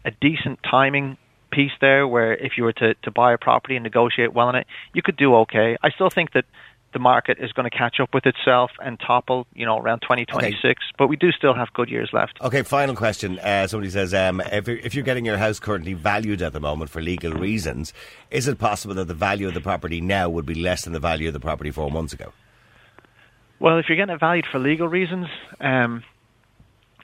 a 0.06 0.12
decent 0.22 0.60
timing 0.70 1.18
piece 1.51 1.72
there 1.82 2.08
where 2.08 2.34
if 2.34 2.53
you 2.58 2.63
were 2.63 2.74
to, 2.74 2.94
to 2.96 3.12
buy 3.12 3.34
a 3.34 3.38
property 3.38 3.75
and 3.75 3.84
negotiate 3.84 4.34
well 4.34 4.48
on 4.48 4.56
it, 4.56 4.68
you 4.94 5.01
could 5.01 5.18
do 5.18 5.36
okay. 5.36 5.77
I 5.82 5.89
still 5.89 6.10
think 6.10 6.34
that 6.34 6.46
the 6.93 7.00
market 7.00 7.38
is 7.39 7.51
going 7.51 7.69
to 7.69 7.75
catch 7.75 8.00
up 8.00 8.13
with 8.13 8.25
itself 8.25 8.72
and 8.84 9.00
topple, 9.00 9.46
you 9.53 9.65
know, 9.65 9.77
around 9.77 10.01
2026, 10.01 10.84
but 10.98 11.08
we 11.08 11.15
do 11.15 11.31
still 11.31 11.53
have 11.53 11.72
good 11.74 11.89
years 11.89 12.10
left. 12.13 12.39
Okay, 12.41 12.63
final 12.63 12.96
question. 12.96 13.39
Uh, 13.39 13.67
somebody 13.67 13.89
says, 13.89 14.13
um, 14.13 14.41
if, 14.51 14.67
you're, 14.67 14.77
if 14.77 14.96
you're 14.96 15.03
getting 15.03 15.25
your 15.25 15.38
house 15.38 15.60
currently 15.60 15.93
valued 15.93 16.41
at 16.41 16.53
the 16.53 16.60
moment 16.60 16.89
for 16.89 17.01
legal 17.01 17.34
reasons, 17.34 17.93
is 18.31 18.48
it 18.48 18.58
possible 18.58 18.96
that 18.96 19.08
the 19.08 19.13
value 19.13 19.48
of 19.48 19.53
the 19.53 19.62
property 19.62 20.01
now 20.01 20.29
would 20.29 20.46
be 20.46 20.55
less 20.55 20.84
than 20.84 20.93
the 20.93 21.00
value 21.00 21.27
of 21.27 21.34
the 21.34 21.39
property 21.39 21.72
four 21.72 21.91
months 21.91 22.13
ago? 22.13 22.34
Well, 23.60 23.77
if 23.77 23.88
you're 23.89 23.98
getting 23.98 24.15
it 24.15 24.19
valued 24.19 24.46
for 24.50 24.58
legal 24.58 24.88
reasons, 24.88 25.27
um, 25.60 26.03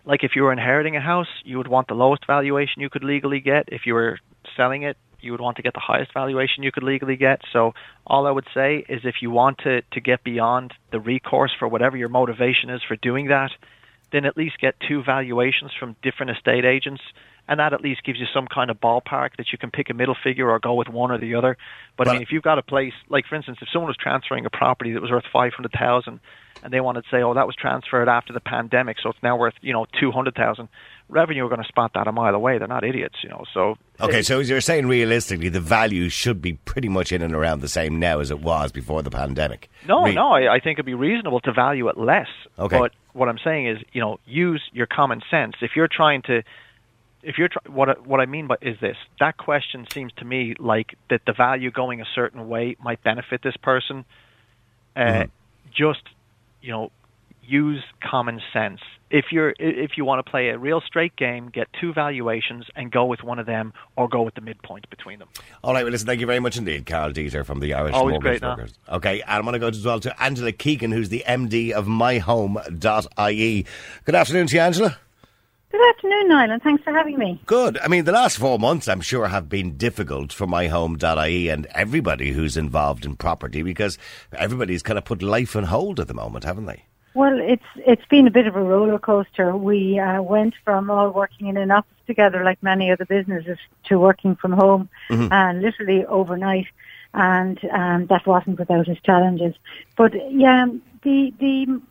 like 0.05 0.23
if 0.23 0.35
you 0.35 0.43
were 0.43 0.53
inheriting 0.53 0.95
a 0.95 1.01
house, 1.01 1.27
you 1.43 1.57
would 1.57 1.67
want 1.67 1.87
the 1.87 1.95
lowest 1.95 2.25
valuation 2.25 2.81
you 2.81 2.89
could 2.89 3.03
legally 3.03 3.39
get. 3.39 3.65
If 3.67 3.85
you 3.85 3.93
were 3.93 4.19
selling 4.55 4.83
it, 4.83 4.97
you 5.25 5.31
would 5.31 5.41
want 5.41 5.57
to 5.57 5.63
get 5.63 5.73
the 5.73 5.79
highest 5.79 6.13
valuation 6.13 6.63
you 6.63 6.71
could 6.71 6.83
legally 6.83 7.15
get. 7.15 7.41
So 7.51 7.73
all 8.05 8.27
I 8.27 8.31
would 8.31 8.47
say 8.53 8.85
is 8.87 9.01
if 9.03 9.15
you 9.21 9.31
want 9.31 9.57
to, 9.59 9.81
to 9.81 9.99
get 9.99 10.23
beyond 10.23 10.73
the 10.91 10.99
recourse 10.99 11.51
for 11.57 11.67
whatever 11.67 11.97
your 11.97 12.09
motivation 12.09 12.69
is 12.69 12.81
for 12.87 12.95
doing 12.95 13.27
that, 13.27 13.51
then 14.11 14.25
at 14.25 14.37
least 14.37 14.59
get 14.59 14.75
two 14.87 15.03
valuations 15.03 15.71
from 15.77 15.95
different 16.01 16.31
estate 16.31 16.63
agents 16.63 17.01
and 17.47 17.59
that 17.59 17.73
at 17.73 17.81
least 17.81 18.03
gives 18.03 18.19
you 18.19 18.25
some 18.33 18.47
kind 18.47 18.71
of 18.71 18.79
ballpark 18.79 19.35
that 19.37 19.51
you 19.51 19.57
can 19.57 19.69
pick 19.71 19.89
a 19.89 19.93
middle 19.93 20.15
figure 20.23 20.49
or 20.49 20.59
go 20.59 20.73
with 20.73 20.89
one 20.89 21.11
or 21.11 21.17
the 21.17 21.35
other. 21.35 21.57
But, 21.97 22.05
but 22.05 22.09
I 22.09 22.13
mean, 22.13 22.21
if 22.21 22.31
you've 22.31 22.43
got 22.43 22.57
a 22.57 22.63
place, 22.63 22.93
like 23.09 23.25
for 23.27 23.35
instance, 23.35 23.59
if 23.61 23.67
someone 23.71 23.87
was 23.87 23.97
transferring 23.97 24.45
a 24.45 24.49
property 24.49 24.93
that 24.93 25.01
was 25.01 25.11
worth 25.11 25.25
five 25.31 25.53
hundred 25.53 25.71
thousand, 25.73 26.19
and 26.65 26.73
they 26.73 26.81
wanted 26.81 27.03
to 27.03 27.09
say, 27.11 27.21
"Oh, 27.21 27.35
that 27.35 27.45
was 27.45 27.55
transferred 27.55 28.09
after 28.09 28.33
the 28.33 28.39
pandemic, 28.39 28.97
so 29.01 29.11
it's 29.11 29.21
now 29.21 29.37
worth 29.37 29.53
you 29.61 29.71
know 29.71 29.85
two 29.99 30.11
hundred 30.11 30.33
thousand, 30.33 30.67
revenue 31.07 31.45
are 31.45 31.47
going 31.47 31.61
to 31.61 31.67
spot 31.67 31.91
that 31.93 32.07
a 32.07 32.11
mile 32.11 32.33
away. 32.33 32.57
They're 32.57 32.67
not 32.67 32.83
idiots, 32.83 33.17
you 33.23 33.29
know. 33.29 33.43
So 33.53 33.77
okay, 34.01 34.23
so 34.23 34.39
you're 34.39 34.61
saying 34.61 34.87
realistically, 34.87 35.49
the 35.49 35.59
value 35.59 36.09
should 36.09 36.41
be 36.41 36.53
pretty 36.53 36.89
much 36.89 37.11
in 37.11 37.21
and 37.21 37.35
around 37.35 37.61
the 37.61 37.67
same 37.67 37.99
now 37.99 38.19
as 38.19 38.31
it 38.31 38.39
was 38.39 38.71
before 38.71 39.03
the 39.03 39.11
pandemic. 39.11 39.69
No, 39.87 40.05
Re- 40.05 40.15
no, 40.15 40.29
I, 40.31 40.55
I 40.55 40.59
think 40.59 40.77
it'd 40.77 40.87
be 40.87 40.95
reasonable 40.95 41.39
to 41.41 41.53
value 41.53 41.87
it 41.87 41.99
less. 41.99 42.29
Okay, 42.57 42.79
but 42.79 42.93
what 43.13 43.29
I'm 43.29 43.39
saying 43.43 43.67
is, 43.67 43.77
you 43.93 44.01
know, 44.01 44.19
use 44.25 44.63
your 44.73 44.87
common 44.87 45.21
sense. 45.29 45.53
If 45.61 45.75
you're 45.75 45.87
trying 45.87 46.23
to 46.23 46.41
if 47.21 47.37
you're 47.37 47.49
tr- 47.49 47.69
what 47.69 48.07
what 48.07 48.19
I 48.19 48.25
mean 48.25 48.47
by 48.47 48.55
is 48.59 48.79
this 48.81 48.97
that 49.19 49.37
question 49.37 49.85
seems 49.93 50.13
to 50.17 50.25
me 50.25 50.55
like 50.57 50.95
that 51.11 51.21
the 51.27 51.33
value 51.33 51.69
going 51.69 52.01
a 52.01 52.05
certain 52.15 52.49
way 52.49 52.75
might 52.83 53.03
benefit 53.03 53.43
this 53.43 53.57
person. 53.57 54.03
Uh, 54.95 54.99
mm-hmm. 54.99 55.29
Just 55.71 56.03
you 56.65 56.71
know, 56.71 56.91
use 57.43 57.83
common 58.01 58.41
sense. 58.51 58.79
If 59.11 59.25
you're 59.31 59.53
if 59.59 59.91
you 59.97 60.03
want 60.03 60.25
to 60.25 60.29
play 60.29 60.49
a 60.49 60.57
real 60.57 60.81
straight 60.81 61.15
game, 61.15 61.49
get 61.49 61.67
two 61.79 61.93
valuations 61.93 62.65
and 62.75 62.91
go 62.91 63.05
with 63.05 63.23
one 63.23 63.37
of 63.37 63.45
them, 63.45 63.71
or 63.95 64.09
go 64.09 64.23
with 64.23 64.33
the 64.33 64.41
midpoint 64.41 64.89
between 64.89 65.19
them. 65.19 65.29
All 65.63 65.73
right. 65.73 65.83
Well, 65.83 65.91
listen. 65.91 66.07
Thank 66.07 66.21
you 66.21 66.25
very 66.25 66.39
much 66.39 66.57
indeed, 66.57 66.87
Karl 66.87 67.11
Deeter 67.11 67.43
from 67.43 67.59
the 67.59 67.75
Irish 67.75 67.93
Always 67.93 68.13
Mortgage 68.13 68.41
great, 68.41 68.41
Brokers. 68.41 68.73
Okay, 68.89 69.21
and 69.21 69.29
I'm 69.29 69.43
going 69.43 69.53
to 69.53 69.59
go 69.59 69.67
as 69.67 69.85
well 69.85 69.99
to 69.99 70.21
Angela 70.21 70.51
Keegan, 70.51 70.91
who's 70.91 71.09
the 71.09 71.23
MD 71.27 71.71
of 71.71 71.85
MyHome.ie. 71.85 73.65
Good 74.05 74.15
afternoon 74.15 74.47
to 74.47 74.55
you, 74.55 74.61
Angela. 74.61 74.97
Good 75.75 75.89
afternoon, 75.89 76.29
Niall, 76.29 76.51
and 76.51 76.63
thanks 76.63 76.83
for 76.85 76.93
having 76.93 77.17
me. 77.19 77.37
Good. 77.45 77.77
I 77.79 77.89
mean, 77.89 78.05
the 78.05 78.13
last 78.13 78.37
four 78.37 78.57
months, 78.57 78.87
I'm 78.87 79.01
sure, 79.01 79.27
have 79.27 79.49
been 79.49 79.75
difficult 79.75 80.31
for 80.31 80.47
my 80.47 80.69
myhome.ie 80.69 81.49
and 81.49 81.65
everybody 81.75 82.31
who's 82.31 82.55
involved 82.55 83.03
in 83.03 83.17
property 83.17 83.61
because 83.61 83.97
everybody's 84.31 84.81
kind 84.81 84.97
of 84.97 85.03
put 85.03 85.21
life 85.21 85.53
on 85.53 85.65
hold 85.65 85.99
at 85.99 86.07
the 86.07 86.13
moment, 86.13 86.45
haven't 86.45 86.67
they? 86.67 86.85
Well, 87.13 87.37
it's 87.41 87.65
it's 87.75 88.05
been 88.05 88.25
a 88.25 88.31
bit 88.31 88.47
of 88.47 88.55
a 88.55 88.63
roller 88.63 88.97
coaster. 88.97 89.57
We 89.57 89.99
uh, 89.99 90.21
went 90.21 90.53
from 90.63 90.89
all 90.89 91.09
working 91.09 91.47
in 91.47 91.57
an 91.57 91.71
office 91.71 91.91
together, 92.07 92.41
like 92.45 92.63
many 92.63 92.89
other 92.89 93.05
businesses, 93.05 93.57
to 93.89 93.99
working 93.99 94.37
from 94.37 94.53
home, 94.53 94.87
mm-hmm. 95.09 95.27
and 95.33 95.61
literally 95.61 96.05
overnight. 96.05 96.67
And 97.13 97.59
um, 97.73 98.05
that 98.05 98.25
wasn't 98.25 98.59
without 98.59 98.87
its 98.87 99.01
challenges. 99.01 99.55
But 99.97 100.13
yeah, 100.31 100.67
the 101.03 101.33
the 101.37 101.81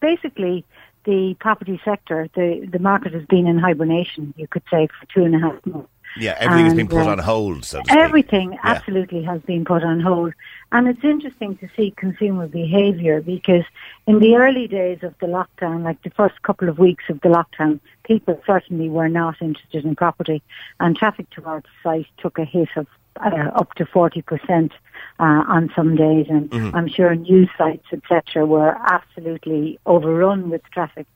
basically 0.00 0.64
the 1.04 1.36
property 1.40 1.80
sector, 1.84 2.28
the, 2.34 2.68
the 2.70 2.78
market 2.78 3.12
has 3.14 3.24
been 3.26 3.46
in 3.46 3.58
hibernation, 3.58 4.34
you 4.36 4.46
could 4.46 4.62
say, 4.70 4.88
for 4.88 5.06
two 5.12 5.24
and 5.24 5.34
a 5.34 5.38
half 5.38 5.64
months. 5.66 5.88
Yeah, 6.18 6.36
everything's 6.38 6.72
and, 6.72 6.76
been 6.76 6.88
put 6.88 7.06
uh, 7.06 7.12
on 7.12 7.18
hold, 7.18 7.64
so 7.64 7.82
Everything 7.88 8.52
yeah. 8.52 8.58
absolutely 8.64 9.22
has 9.22 9.40
been 9.42 9.64
put 9.64 9.82
on 9.82 10.00
hold. 10.00 10.34
And 10.70 10.86
it's 10.86 11.02
interesting 11.02 11.56
to 11.58 11.68
see 11.76 11.92
consumer 11.92 12.46
behaviour 12.46 13.20
because 13.22 13.64
in 14.06 14.18
the 14.18 14.36
early 14.36 14.68
days 14.68 14.98
of 15.02 15.14
the 15.20 15.26
lockdown, 15.26 15.82
like 15.82 16.02
the 16.02 16.10
first 16.10 16.42
couple 16.42 16.68
of 16.68 16.78
weeks 16.78 17.04
of 17.08 17.20
the 17.22 17.28
lockdown, 17.28 17.80
people 18.04 18.40
certainly 18.46 18.88
were 18.88 19.08
not 19.08 19.36
interested 19.40 19.84
in 19.84 19.96
property 19.96 20.42
and 20.80 20.96
traffic 20.96 21.30
to 21.30 21.44
our 21.44 21.62
site 21.82 22.06
took 22.18 22.38
a 22.38 22.44
hit 22.44 22.68
of 22.76 22.86
uh, 23.16 23.50
up 23.54 23.74
to 23.74 23.84
40% 23.84 24.70
uh, 25.18 25.22
on 25.22 25.70
some 25.74 25.96
days, 25.96 26.26
and 26.28 26.50
mm-hmm. 26.50 26.76
I'm 26.76 26.88
sure 26.88 27.14
news 27.14 27.48
sites, 27.56 27.86
etc., 27.92 28.46
were 28.46 28.76
absolutely 28.86 29.78
overrun 29.86 30.50
with 30.50 30.62
traffic. 30.72 31.06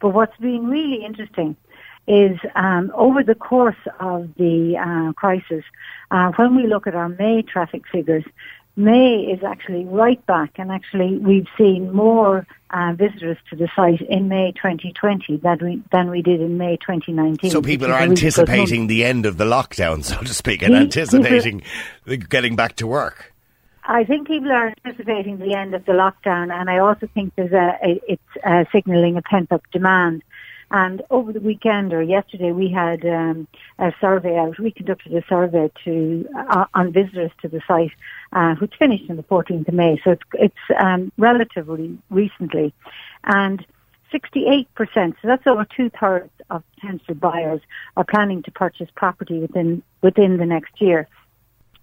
But 0.00 0.10
what's 0.10 0.36
been 0.38 0.66
really 0.68 1.04
interesting 1.04 1.56
is 2.06 2.38
um, 2.54 2.92
over 2.94 3.22
the 3.22 3.34
course 3.34 3.76
of 3.98 4.28
the 4.36 4.76
uh, 4.78 5.12
crisis, 5.14 5.64
uh, 6.10 6.30
when 6.36 6.54
we 6.54 6.66
look 6.66 6.86
at 6.86 6.94
our 6.94 7.08
May 7.08 7.42
traffic 7.42 7.82
figures, 7.90 8.24
May 8.76 9.20
is 9.20 9.42
actually 9.42 9.86
right 9.86 10.24
back, 10.26 10.58
and 10.58 10.70
actually 10.70 11.16
we've 11.16 11.46
seen 11.56 11.92
more 11.92 12.46
uh, 12.70 12.92
visitors 12.92 13.38
to 13.48 13.56
the 13.56 13.68
site 13.74 14.02
in 14.02 14.28
May 14.28 14.52
2020 14.52 15.38
than 15.38 15.58
we 15.62 15.82
than 15.92 16.10
we 16.10 16.20
did 16.20 16.42
in 16.42 16.58
May 16.58 16.76
2019. 16.76 17.50
So 17.50 17.62
people 17.62 17.90
are 17.90 17.98
anticipating 17.98 18.86
the 18.86 19.04
end 19.04 19.24
of 19.24 19.38
the 19.38 19.44
lockdown, 19.44 20.04
so 20.04 20.18
to 20.20 20.34
speak, 20.34 20.62
and 20.62 20.74
anticipating 20.74 21.62
getting 22.28 22.54
back 22.54 22.76
to 22.76 22.86
work. 22.86 23.32
I 23.88 24.04
think 24.04 24.26
people 24.26 24.50
are 24.50 24.74
anticipating 24.84 25.38
the 25.38 25.54
end 25.54 25.74
of 25.74 25.86
the 25.86 25.92
lockdown, 25.92 26.52
and 26.52 26.68
I 26.68 26.78
also 26.78 27.08
think 27.14 27.34
there's 27.36 27.52
a, 27.52 27.78
a 27.82 28.00
it's 28.08 28.44
uh, 28.44 28.64
signalling 28.72 29.16
a 29.16 29.22
pent 29.22 29.52
up 29.52 29.62
demand. 29.72 30.22
And 30.70 31.02
over 31.10 31.32
the 31.32 31.40
weekend 31.40 31.92
or 31.92 32.02
yesterday, 32.02 32.50
we 32.50 32.68
had 32.68 33.04
um, 33.06 33.46
a 33.78 33.92
survey 34.00 34.36
out. 34.36 34.58
We 34.58 34.72
conducted 34.72 35.14
a 35.14 35.24
survey 35.28 35.70
to 35.84 36.28
uh, 36.36 36.64
on 36.74 36.92
visitors 36.92 37.30
to 37.42 37.48
the 37.48 37.60
site, 37.68 37.92
uh, 38.32 38.56
which 38.56 38.74
finished 38.76 39.08
on 39.08 39.16
the 39.16 39.22
14th 39.22 39.68
of 39.68 39.74
May. 39.74 40.00
So 40.02 40.12
it's, 40.12 40.22
it's 40.34 40.80
um, 40.80 41.12
relatively 41.18 41.96
recently, 42.10 42.74
and 43.24 43.64
68%. 44.12 44.66
So 44.86 45.14
that's 45.22 45.46
over 45.46 45.64
two 45.64 45.90
thirds 45.90 46.30
of 46.50 46.62
potential 46.74 47.14
buyers 47.14 47.60
are 47.96 48.04
planning 48.04 48.42
to 48.44 48.50
purchase 48.50 48.88
property 48.94 49.38
within 49.38 49.82
within 50.02 50.36
the 50.36 50.46
next 50.46 50.80
year. 50.80 51.08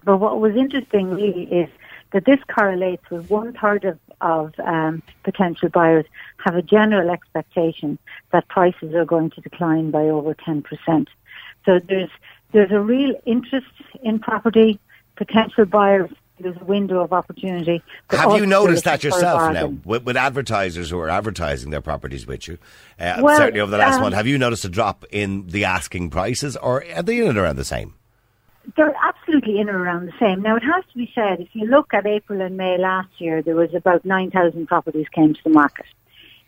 But 0.03 0.17
what 0.17 0.39
was 0.39 0.55
interesting 0.55 1.11
really 1.11 1.43
is 1.43 1.69
that 2.13 2.25
this 2.25 2.39
correlates 2.47 3.03
with 3.09 3.29
one 3.29 3.53
third 3.53 3.83
of, 3.83 3.99
of 4.21 4.53
um, 4.59 5.03
potential 5.23 5.67
buyers 5.69 6.05
have 6.45 6.55
a 6.55 6.61
general 6.61 7.09
expectation 7.09 7.97
that 8.31 8.47
prices 8.47 8.93
are 8.93 9.05
going 9.05 9.31
to 9.31 9.41
decline 9.41 9.91
by 9.91 10.03
over 10.03 10.33
10%. 10.35 10.63
So 11.65 11.79
there's, 11.79 12.09
there's 12.51 12.71
a 12.71 12.79
real 12.79 13.15
interest 13.25 13.67
in 14.01 14.19
property. 14.19 14.79
Potential 15.15 15.65
buyers 15.65 16.09
there's 16.39 16.57
a 16.59 16.65
window 16.65 16.99
of 17.01 17.13
opportunity. 17.13 17.81
Have 18.09 18.35
you 18.35 18.45
noticed 18.45 18.83
that 18.85 19.03
yourself 19.03 19.53
now 19.53 19.67
with, 19.85 20.03
with, 20.03 20.17
advertisers 20.17 20.89
who 20.89 20.99
are 20.99 21.07
advertising 21.07 21.69
their 21.69 21.79
properties 21.79 22.25
with 22.25 22.47
you? 22.47 22.57
Uh, 22.99 23.19
well, 23.21 23.37
certainly 23.37 23.61
over 23.61 23.71
the 23.71 23.77
last 23.77 23.95
um, 23.95 24.01
month, 24.01 24.15
have 24.15 24.27
you 24.27 24.37
noticed 24.37 24.65
a 24.65 24.69
drop 24.69 25.05
in 25.11 25.47
the 25.47 25.63
asking 25.63 26.09
prices, 26.09 26.57
or 26.57 26.83
are 26.95 27.03
they 27.03 27.19
in 27.19 27.29
and 27.29 27.37
around 27.37 27.57
the 27.57 27.63
same? 27.63 27.93
they're 28.75 28.95
absolutely 29.03 29.22
in 29.47 29.69
and 29.69 29.77
around 29.77 30.05
the 30.05 30.13
same. 30.19 30.41
Now, 30.41 30.55
it 30.55 30.63
has 30.63 30.83
to 30.91 30.97
be 30.97 31.11
said, 31.13 31.39
if 31.39 31.49
you 31.53 31.65
look 31.65 31.93
at 31.93 32.05
April 32.05 32.41
and 32.41 32.57
May 32.57 32.77
last 32.77 33.09
year, 33.19 33.41
there 33.41 33.55
was 33.55 33.73
about 33.73 34.05
9,000 34.05 34.67
properties 34.67 35.07
came 35.09 35.33
to 35.33 35.43
the 35.43 35.49
market. 35.49 35.85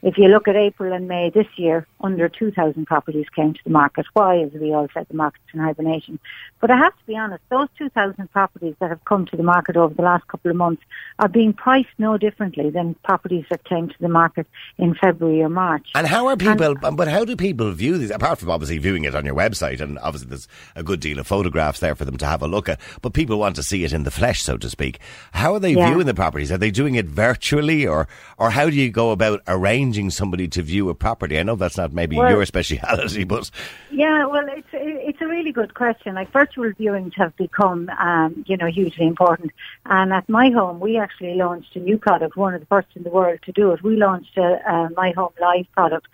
If 0.01 0.17
you 0.17 0.27
look 0.27 0.47
at 0.47 0.55
April 0.55 0.93
and 0.93 1.07
May 1.07 1.29
this 1.29 1.47
year, 1.57 1.87
under 2.05 2.29
2,000 2.29 2.85
properties 2.85 3.25
came 3.35 3.53
to 3.53 3.59
the 3.63 3.69
market. 3.69 4.05
Why? 4.13 4.39
As 4.39 4.51
we 4.53 4.73
all 4.73 4.87
said, 4.93 5.07
the 5.09 5.15
market's 5.15 5.43
in 5.53 5.59
hibernation. 5.59 6.19
But 6.61 6.71
I 6.71 6.77
have 6.77 6.93
to 6.93 7.05
be 7.05 7.17
honest, 7.17 7.43
those 7.49 7.67
2,000 7.77 8.31
properties 8.31 8.75
that 8.79 8.89
have 8.89 9.03
come 9.05 9.25
to 9.25 9.35
the 9.35 9.43
market 9.43 9.75
over 9.75 9.93
the 9.93 10.01
last 10.01 10.27
couple 10.27 10.51
of 10.51 10.57
months 10.57 10.83
are 11.19 11.27
being 11.27 11.53
priced 11.53 11.89
no 11.97 12.17
differently 12.17 12.69
than 12.69 12.95
properties 13.03 13.45
that 13.49 13.63
came 13.63 13.89
to 13.89 13.95
the 13.99 14.07
market 14.07 14.47
in 14.77 14.93
February 14.95 15.41
or 15.41 15.49
March. 15.49 15.87
And 15.95 16.07
how 16.07 16.27
are 16.27 16.37
people, 16.37 16.75
and, 16.83 16.97
but 16.97 17.07
how 17.07 17.25
do 17.25 17.35
people 17.35 17.71
view 17.71 17.97
these, 17.97 18.11
apart 18.11 18.39
from 18.39 18.51
obviously 18.51 18.77
viewing 18.77 19.03
it 19.03 19.15
on 19.15 19.25
your 19.25 19.35
website, 19.35 19.81
and 19.81 19.99
obviously 19.99 20.29
there's 20.29 20.47
a 20.75 20.83
good 20.83 20.99
deal 20.99 21.19
of 21.19 21.27
photographs 21.27 21.79
there 21.79 21.95
for 21.95 22.05
them 22.05 22.17
to 22.17 22.25
have 22.25 22.41
a 22.41 22.47
look 22.47 22.69
at, 22.69 22.79
but 23.01 23.13
people 23.13 23.39
want 23.39 23.55
to 23.55 23.63
see 23.63 23.83
it 23.83 23.93
in 23.93 24.03
the 24.03 24.11
flesh, 24.11 24.43
so 24.43 24.57
to 24.57 24.69
speak. 24.69 24.99
How 25.31 25.53
are 25.53 25.59
they 25.59 25.73
yeah. 25.73 25.89
viewing 25.89 26.05
the 26.05 26.13
properties? 26.13 26.51
Are 26.51 26.57
they 26.57 26.71
doing 26.71 26.95
it 26.95 27.07
virtually, 27.07 27.87
or, 27.87 28.07
or 28.37 28.51
how 28.51 28.69
do 28.69 28.75
you 28.75 28.91
go 28.91 29.11
about 29.11 29.41
arranging 29.47 29.95
arranging 29.95 30.09
somebody 30.09 30.47
to 30.47 30.61
view 30.61 30.89
a 30.89 30.95
property? 30.95 31.39
I 31.39 31.43
know 31.43 31.55
that's 31.55 31.77
not 31.77 31.93
maybe 31.95 32.17
well, 32.17 32.29
your 32.29 32.45
speciality, 32.45 33.23
but 33.35 33.49
yeah, 33.89 34.25
well, 34.25 34.45
it's 34.49 34.67
it's 34.73 35.21
a 35.21 35.27
really 35.27 35.51
good 35.51 35.73
question. 35.73 36.13
Like 36.13 36.31
virtual 36.31 36.71
viewings 36.73 37.15
have 37.15 37.35
become, 37.37 37.89
um, 37.97 38.43
you 38.45 38.57
know, 38.57 38.67
hugely 38.67 39.07
important. 39.07 39.51
And 39.85 40.13
at 40.13 40.29
my 40.29 40.49
home, 40.51 40.79
we 40.79 40.97
actually 40.97 41.35
launched 41.35 41.75
a 41.75 41.79
new 41.79 41.97
product, 41.97 42.35
one 42.35 42.53
of 42.53 42.59
the 42.59 42.67
first 42.67 42.89
in 42.95 43.03
the 43.03 43.09
world 43.09 43.39
to 43.43 43.51
do 43.51 43.71
it. 43.71 43.81
We 43.81 43.95
launched 43.95 44.37
a, 44.37 44.59
a 44.69 44.89
My 44.95 45.11
Home 45.11 45.33
Live 45.41 45.67
product, 45.71 46.07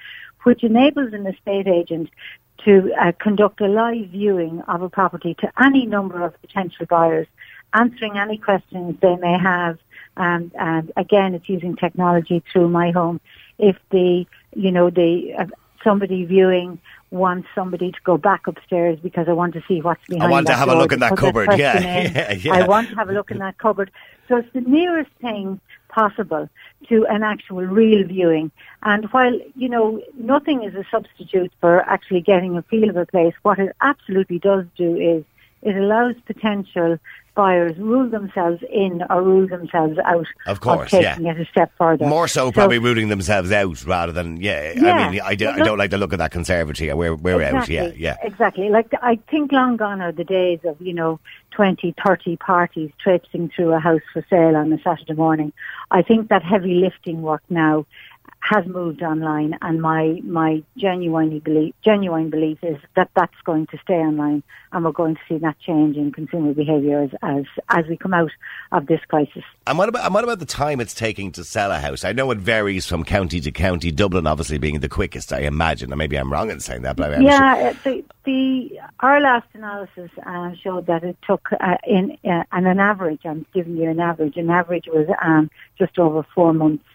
which 0.44 0.64
enables 0.64 1.12
an 1.14 1.28
estate 1.28 1.68
agent 1.68 2.10
to 2.66 2.94
uh, 3.02 3.12
conduct 3.20 3.60
a 3.62 3.68
live 3.68 4.08
viewing 4.10 4.62
of 4.68 4.84
a 4.84 4.90
property 4.90 5.34
to 5.36 5.52
any 5.62 5.86
number 5.86 6.24
of 6.24 6.40
potential 6.42 6.86
buyers, 6.88 7.28
answering 7.74 8.18
any 8.18 8.38
questions 8.38 8.96
they 9.02 9.16
may 9.16 9.38
have. 9.38 9.80
Um, 10.18 10.52
and 10.60 10.92
again, 10.96 11.34
it's 11.34 11.50
using 11.50 11.76
technology 11.76 12.44
through 12.52 12.70
my 12.70 12.92
home 12.92 13.20
if 13.58 13.78
the 13.92 14.26
you 14.56 14.72
know 14.72 14.90
the 14.90 15.34
uh, 15.38 15.46
somebody 15.84 16.26
viewing 16.26 16.80
wants 17.12 17.48
somebody 17.54 17.92
to 17.92 18.00
go 18.04 18.18
back 18.18 18.48
upstairs 18.48 18.98
because 19.02 19.28
I 19.28 19.34
want 19.34 19.54
to 19.54 19.64
see 19.68 19.82
what's 19.82 20.06
behind. 20.08 20.24
I 20.24 20.30
want 20.30 20.48
to 20.48 20.56
have 20.56 20.70
a 20.70 20.76
look 20.76 20.94
in 20.94 21.00
that 21.00 21.18
cupboard. 21.18 21.50
Yeah. 21.58 21.80
yeah, 21.82 22.32
yeah. 22.34 22.54
I 22.54 22.68
want 22.68 22.90
to 22.90 22.96
have 22.96 23.10
a 23.10 23.14
look 23.14 23.32
in 23.32 23.40
that 23.40 23.58
cupboard. 23.58 23.92
So 24.28 24.38
it's 24.38 24.52
the 24.54 24.62
nearest 24.62 25.12
thing 25.22 25.60
possible 25.90 26.50
to 26.88 27.06
an 27.08 27.24
actual 27.24 27.64
real 27.64 28.08
viewing. 28.08 28.52
And 28.84 29.06
while, 29.12 29.38
you 29.56 29.70
know, 29.70 30.02
nothing 30.16 30.64
is 30.64 30.74
a 30.74 30.86
substitute 30.90 31.52
for 31.60 31.82
actually 31.82 32.22
getting 32.22 32.58
a 32.58 32.62
feel 32.64 32.90
of 32.90 32.98
a 32.98 33.06
place, 33.06 33.34
what 33.44 33.60
it 33.60 33.76
absolutely 33.82 34.40
does 34.40 34.66
do 34.78 34.96
is 34.96 35.26
it 35.62 35.76
allows 35.76 36.16
potential 36.26 36.98
buyers 37.34 37.78
rule 37.78 38.10
themselves 38.10 38.62
in 38.70 39.04
or 39.10 39.22
rule 39.22 39.48
themselves 39.48 39.98
out 40.06 40.26
Of 40.46 40.60
course, 40.60 40.92
taking 40.92 41.26
yeah. 41.26 41.32
it 41.32 41.40
a 41.40 41.46
step 41.46 41.72
further. 41.78 42.06
More 42.06 42.28
so, 42.28 42.52
probably 42.52 42.80
ruling 42.80 43.10
themselves 43.10 43.52
out 43.52 43.86
rather 43.86 44.12
than 44.12 44.38
yeah. 44.42 44.74
Yeah. 44.76 44.92
I 44.92 45.12
mean, 45.12 45.22
I, 45.22 45.36
do, 45.36 45.50
I 45.50 45.60
don't 45.60 45.78
like 45.78 45.92
the 45.92 45.98
look 45.98 46.14
of 46.14 46.20
that 46.20 46.32
conservative. 46.32 46.96
We're 46.98 47.16
we're 47.16 47.42
exactly, 47.42 47.80
out. 47.80 47.98
Yeah, 47.98 48.16
yeah. 48.22 48.28
Exactly. 48.28 48.70
Like 48.70 48.92
I 49.02 49.20
think 49.30 49.52
long 49.52 49.78
gone 49.78 50.02
are 50.02 50.12
the 50.12 50.24
days 50.24 50.60
of, 50.64 50.82
you 50.82 50.94
know, 50.94 51.20
20, 51.52 51.94
30 52.06 52.38
parties 52.38 52.92
traipsing 53.02 53.52
through 53.56 53.74
a 53.74 53.80
house 53.80 54.02
for 54.14 54.26
sale 54.30 54.56
on 54.56 54.72
a 54.72 54.82
Saturday 54.82 55.14
morning. 55.14 55.54
I 55.90 56.02
think 56.02 56.30
that 56.30 56.44
heavy 56.44 56.76
lifting 56.76 57.22
work 57.22 57.44
now 57.50 57.86
has 58.42 58.66
moved 58.66 59.02
online 59.04 59.58
and 59.62 59.82
my, 59.82 60.20
my 60.24 60.64
genuinely 60.78 61.40
belief, 61.40 61.74
genuine 61.84 62.30
belief 62.30 62.58
is 62.64 62.78
that 62.96 63.10
that's 63.16 63.40
going 63.46 63.68
to 63.68 63.78
stay 63.84 63.94
online 63.94 64.44
and 64.72 64.84
we're 64.84 64.92
going 64.92 65.16
to 65.16 65.22
see 65.30 65.38
that 65.38 65.60
change 65.60 65.96
in 65.96 66.12
consumer 66.12 66.54
behaviour 66.54 67.04
as, 67.04 67.12
as, 67.22 67.46
as 67.70 67.86
we 67.88 67.98
come 67.98 68.14
out 68.14 68.32
of 68.72 68.88
this 68.88 69.00
crisis. 69.08 69.44
And 69.68 69.78
what 69.78 69.90
about 69.90 70.06
and 70.06 70.14
what 70.14 70.24
about 70.24 70.40
the 70.40 70.46
time 70.46 70.82
it's 70.82 70.94
taking 70.94 71.32
to 71.34 71.44
sell 71.44 71.72
a 71.72 71.80
house? 71.80 72.04
I 72.04 72.14
know 72.14 72.32
it 72.32 72.40
varies 72.40 72.86
from 72.88 73.04
county 73.04 73.40
to 73.42 73.52
county. 73.52 73.92
Dublin, 73.92 74.26
obviously, 74.26 74.58
being 74.58 74.80
the 74.80 74.90
quickest, 74.90 75.32
I 75.32 75.42
imagine. 75.42 75.92
And 75.92 76.00
maybe 76.00 76.18
I'm 76.18 76.32
wrong 76.32 76.50
in 76.50 76.60
saying 76.60 76.82
that, 76.82 76.96
but 76.96 77.14
I'm. 77.14 77.22
Yeah, 77.22 77.74
uh, 77.74 77.84
the, 77.84 78.04
the 78.26 78.80
our 79.02 79.20
last 79.22 79.48
analysis 79.54 80.10
uh, 80.26 80.52
showed 80.62 80.88
that 80.88 81.04
it 81.04 81.18
took 81.28 81.50
uh, 81.60 81.78
in 81.86 82.18
uh, 82.26 82.44
and 82.52 82.68
an 82.68 82.80
average. 82.80 83.22
I'm 83.26 83.46
giving 83.54 83.78
you 83.78 83.90
an 83.90 84.00
average. 84.00 84.38
An 84.38 84.50
average 84.50 84.88
was 84.88 85.08
um, 85.22 85.52
just 85.78 86.00
over 86.00 86.26
four 86.34 86.54
months. 86.54 86.86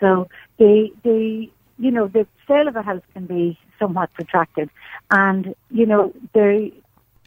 So 0.00 0.28
the 0.58 0.92
the 1.02 1.50
you 1.78 1.90
know 1.90 2.06
the 2.08 2.26
sale 2.46 2.68
of 2.68 2.76
a 2.76 2.82
house 2.82 3.02
can 3.14 3.26
be 3.26 3.58
somewhat 3.78 4.12
protracted, 4.14 4.70
and 5.10 5.54
you 5.70 5.86
know 5.86 6.12
there 6.34 6.68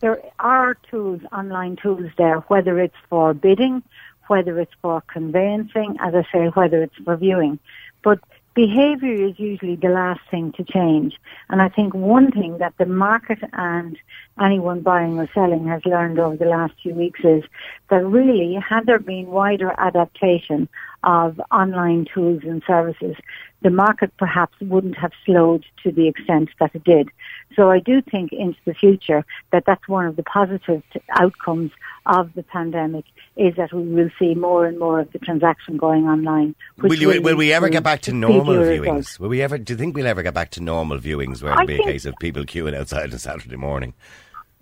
there 0.02 0.22
are 0.40 0.76
tools, 0.90 1.22
online 1.32 1.76
tools 1.76 2.12
there, 2.18 2.40
whether 2.48 2.80
it's 2.80 2.96
for 3.10 3.34
bidding, 3.34 3.84
whether 4.28 4.60
it's 4.60 4.74
for 4.82 5.02
conveyancing, 5.02 5.98
as 6.00 6.16
I 6.16 6.26
say, 6.32 6.48
whether 6.48 6.82
it's 6.84 6.96
for 7.06 7.16
viewing, 7.16 7.60
but 8.04 8.20
behavior 8.54 9.14
is 9.14 9.40
usually 9.40 9.76
the 9.76 9.90
last 9.90 10.22
thing 10.30 10.52
to 10.54 10.64
change. 10.64 11.18
And 11.50 11.62
I 11.62 11.70
think 11.70 11.94
one 11.94 12.32
thing 12.32 12.58
that 12.58 12.74
the 12.78 12.86
market 12.86 13.40
and 13.54 13.98
anyone 14.40 14.82
buying 14.82 15.18
or 15.20 15.30
selling 15.34 15.68
has 15.68 15.86
learned 15.86 16.20
over 16.20 16.36
the 16.36 16.46
last 16.46 16.74
few 16.82 16.94
weeks 16.94 17.22
is 17.24 17.44
that 17.90 18.06
really, 18.06 18.56
had 18.56 18.86
there 18.86 19.00
been 19.00 19.28
wider 19.28 19.74
adaptation 19.78 20.68
of 21.04 21.40
online 21.52 22.06
tools 22.14 22.42
and 22.44 22.62
services, 22.68 23.16
the 23.62 23.70
market 23.70 24.12
perhaps 24.18 24.56
wouldn't 24.60 24.98
have 24.98 25.12
slowed 25.26 25.66
to 25.84 25.92
the 25.92 26.08
extent 26.08 26.50
that 26.60 26.76
it 26.76 26.84
did. 26.84 27.10
So 27.56 27.70
I 27.70 27.80
do 27.80 28.02
think 28.02 28.32
into 28.34 28.60
the 28.66 28.74
future 28.74 29.24
that 29.52 29.66
that's 29.66 29.88
one 29.88 30.06
of 30.06 30.16
the 30.16 30.24
positive 30.24 30.84
outcomes 31.12 31.72
of 32.06 32.34
the 32.34 32.44
pandemic 32.44 33.06
is 33.36 33.56
that 33.56 33.72
we 33.74 33.84
will 33.84 34.10
see 34.18 34.34
more 34.34 34.66
and 34.66 34.80
more 34.80 35.00
of 35.00 35.12
the 35.12 35.20
transaction 35.20 35.78
going 35.78 36.06
online. 36.06 36.56
Will, 36.78 36.94
you, 36.94 37.22
will 37.22 37.36
we 37.36 37.54
ever 37.54 37.70
get 37.70 37.84
back 37.84 38.02
to 38.02 38.14
normal 38.14 38.58
results. 38.58 39.18
viewings? 39.18 39.20
Will 39.20 39.30
we 39.30 39.42
ever? 39.42 39.58
Do 39.58 39.74
you 39.74 39.78
think 39.78 39.96
we'll 39.96 40.08
ever 40.08 40.24
get 40.24 40.34
back 40.34 40.52
to 40.52 40.62
normal 40.62 41.00
viewings, 41.00 41.44
where 41.44 41.54
it'll 41.54 41.66
be 41.66 41.80
a 41.80 41.84
case 41.84 42.06
of 42.06 42.16
people 42.20 42.44
queuing 42.44 42.76
outside 42.76 43.12
on 43.12 43.20
Saturday 43.20 43.56
morning? 43.56 43.94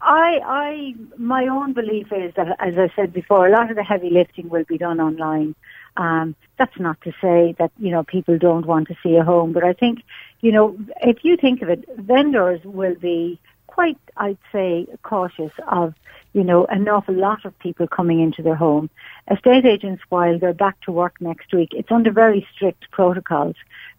I, 0.02 0.40
I, 0.46 0.96
my 1.18 1.48
own 1.48 1.74
belief 1.74 2.08
is 2.12 2.34
that, 2.36 2.56
as 2.60 2.78
I 2.78 2.90
said 2.96 3.12
before, 3.12 3.48
a 3.48 3.52
lot 3.52 3.70
of 3.70 3.76
the 3.76 3.84
heavy 3.84 4.10
lifting 4.10 4.48
will 4.50 4.64
be 4.64 4.78
done 4.78 5.00
online. 5.02 5.56
Um, 5.98 6.36
that's 6.58 6.80
not 6.80 7.02
to 7.02 7.12
say 7.22 7.56
that 7.60 7.72
you 7.78 7.92
know 7.92 8.04
people 8.04 8.38
don't 8.38 8.66
want 8.66 8.88
to 8.88 8.96
see 9.04 9.16
a 9.16 9.24
home, 9.24 9.52
but 9.52 9.64
I 9.64 9.74
think 9.74 10.04
you 10.42 10.52
know 10.52 10.78
if 11.02 11.24
you 11.24 11.36
think 11.36 11.62
of 11.62 11.70
it, 11.70 11.84
vendors 11.98 12.62
will 12.64 12.96
be 12.96 13.40
quite, 13.70 13.98
I'd 14.18 14.38
say, 14.52 14.88
cautious 15.04 15.52
of 15.68 15.94
you 16.34 16.44
know 16.44 16.66
an 16.66 16.88
awful 16.88 17.16
lot 17.16 17.46
of 17.46 17.58
people 17.60 17.88
coming 17.88 18.20
into 18.20 18.42
their 18.42 18.56
home. 18.56 18.90
Estate 19.32 19.66
agents, 19.66 20.02
while 20.10 20.38
they're 20.40 20.54
back 20.66 20.80
to 20.82 20.92
work 20.92 21.16
next 21.20 21.54
week, 21.54 21.70
it's 21.74 21.92
under 21.92 22.12
very 22.12 22.48
strict 22.54 22.90
protocols 22.92 23.56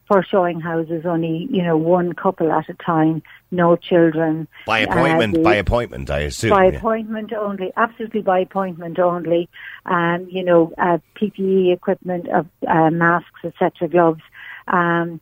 for 0.09 0.25
showing 0.25 0.61
houses. 0.61 1.07
Only 1.07 1.49
you 1.51 1.63
know 1.63 1.77
one 1.77 2.13
couple 2.13 2.51
at 2.53 2.69
a 2.69 2.75
time, 2.75 3.23
no 3.53 3.77
children. 3.77 4.49
By 4.67 4.83
Uh, 4.85 4.91
appointment, 4.93 5.35
the- 5.35 5.43
by 5.43 5.55
appointment, 5.57 6.11
I 6.11 6.21
assume. 6.31 6.51
by 6.51 6.67
yeah. 6.67 6.77
appointment 6.79 7.33
only, 7.33 7.73
absolutely 7.77 8.23
by 8.23 8.41
appointment 8.41 8.99
only. 8.99 9.49
Um, 9.87 10.27
you 10.29 10.45
know, 10.45 10.73
uh, 10.79 10.99
PPE 11.17 11.73
equipment, 11.73 12.29
of 12.29 12.47
uh, 12.67 12.91
masks, 12.91 13.41
etc., 13.45 13.89
gloves, 13.89 14.23
um, 14.71 15.21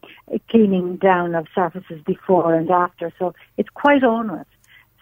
cleaning 0.51 0.97
down 0.97 1.35
of 1.35 1.47
surfaces 1.55 2.01
before 2.07 2.55
and 2.55 2.71
after. 2.71 3.13
So 3.19 3.35
it's 3.57 3.71
quite 3.71 4.05
onerous. 4.05 4.47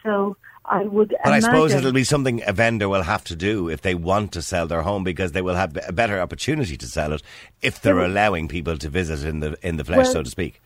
So 0.02 0.36
I 0.64 0.82
would. 0.82 1.14
But 1.24 1.32
I 1.32 1.40
suppose 1.40 1.72
it'll 1.74 1.92
be 1.92 2.04
something 2.04 2.42
a 2.46 2.52
vendor 2.52 2.88
will 2.88 3.02
have 3.02 3.24
to 3.24 3.36
do 3.36 3.68
if 3.68 3.82
they 3.82 3.94
want 3.94 4.32
to 4.32 4.42
sell 4.42 4.66
their 4.66 4.82
home 4.82 5.04
because 5.04 5.32
they 5.32 5.42
will 5.42 5.54
have 5.54 5.76
a 5.86 5.92
better 5.92 6.20
opportunity 6.20 6.76
to 6.76 6.86
sell 6.86 7.12
it 7.12 7.22
if 7.62 7.80
they're 7.80 8.00
Yeah. 8.00 8.06
allowing 8.06 8.48
people 8.48 8.76
to 8.78 8.88
visit 8.88 9.26
in 9.28 9.40
the 9.40 9.56
in 9.62 9.76
the 9.76 9.84
flesh, 9.84 9.98
Well, 9.98 10.12
so 10.12 10.22
to 10.22 10.30
speak. 10.30 10.60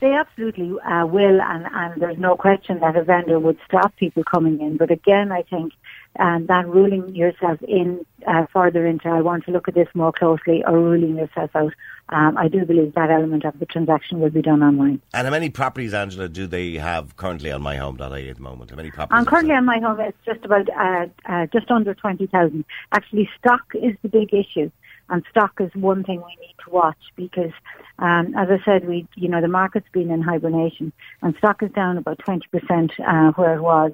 They 0.00 0.14
absolutely 0.14 0.80
uh, 0.80 1.06
will, 1.06 1.40
and, 1.40 1.64
and 1.72 2.02
there's 2.02 2.18
no 2.18 2.34
question 2.34 2.80
that 2.80 2.96
a 2.96 3.04
vendor 3.04 3.38
would 3.38 3.58
stop 3.68 3.94
people 3.96 4.24
coming 4.24 4.60
in. 4.60 4.76
But 4.76 4.90
again, 4.90 5.30
I 5.30 5.42
think 5.42 5.74
um, 6.18 6.46
that 6.46 6.66
ruling 6.66 7.14
yourself 7.14 7.62
in 7.62 8.04
uh, 8.26 8.46
further 8.52 8.84
into, 8.84 9.08
I 9.08 9.20
want 9.20 9.44
to 9.44 9.52
look 9.52 9.68
at 9.68 9.74
this 9.74 9.86
more 9.94 10.12
closely, 10.12 10.64
or 10.66 10.72
ruling 10.72 11.16
yourself 11.16 11.54
out, 11.54 11.72
um, 12.12 12.36
I 12.36 12.48
do 12.48 12.64
believe 12.64 12.94
that 12.94 13.10
element 13.10 13.44
of 13.44 13.58
the 13.58 13.66
transaction 13.66 14.20
will 14.20 14.30
be 14.30 14.42
done 14.42 14.62
online. 14.62 15.00
And 15.14 15.26
how 15.26 15.30
many 15.30 15.48
properties, 15.48 15.94
Angela, 15.94 16.28
do 16.28 16.46
they 16.46 16.74
have 16.74 17.16
currently 17.16 17.50
on 17.50 17.62
myhome.ie 17.62 18.28
at 18.28 18.36
the 18.36 18.42
moment? 18.42 18.70
How 18.70 18.76
many 18.76 18.90
properties? 18.90 19.18
And 19.18 19.26
currently 19.26 19.54
on 19.54 19.64
my 19.64 19.78
home, 19.78 19.98
it's 20.00 20.18
just 20.26 20.44
about 20.44 20.68
uh, 20.70 21.06
uh, 21.26 21.46
just 21.46 21.70
under 21.70 21.94
twenty 21.94 22.26
thousand. 22.26 22.64
Actually, 22.92 23.28
stock 23.38 23.62
is 23.74 23.96
the 24.02 24.08
big 24.08 24.34
issue, 24.34 24.70
and 25.08 25.24
stock 25.30 25.54
is 25.60 25.74
one 25.74 26.04
thing 26.04 26.22
we 26.22 26.36
need 26.46 26.54
to 26.64 26.70
watch 26.70 26.98
because, 27.16 27.52
um, 27.98 28.34
as 28.36 28.48
I 28.50 28.62
said, 28.64 28.86
we 28.86 29.08
you 29.16 29.28
know 29.28 29.40
the 29.40 29.48
market's 29.48 29.88
been 29.92 30.10
in 30.10 30.20
hibernation, 30.20 30.92
and 31.22 31.34
stock 31.36 31.62
is 31.62 31.70
down 31.72 31.96
about 31.96 32.18
twenty 32.18 32.46
percent 32.48 32.92
uh, 33.06 33.32
where 33.32 33.54
it 33.54 33.62
was 33.62 33.92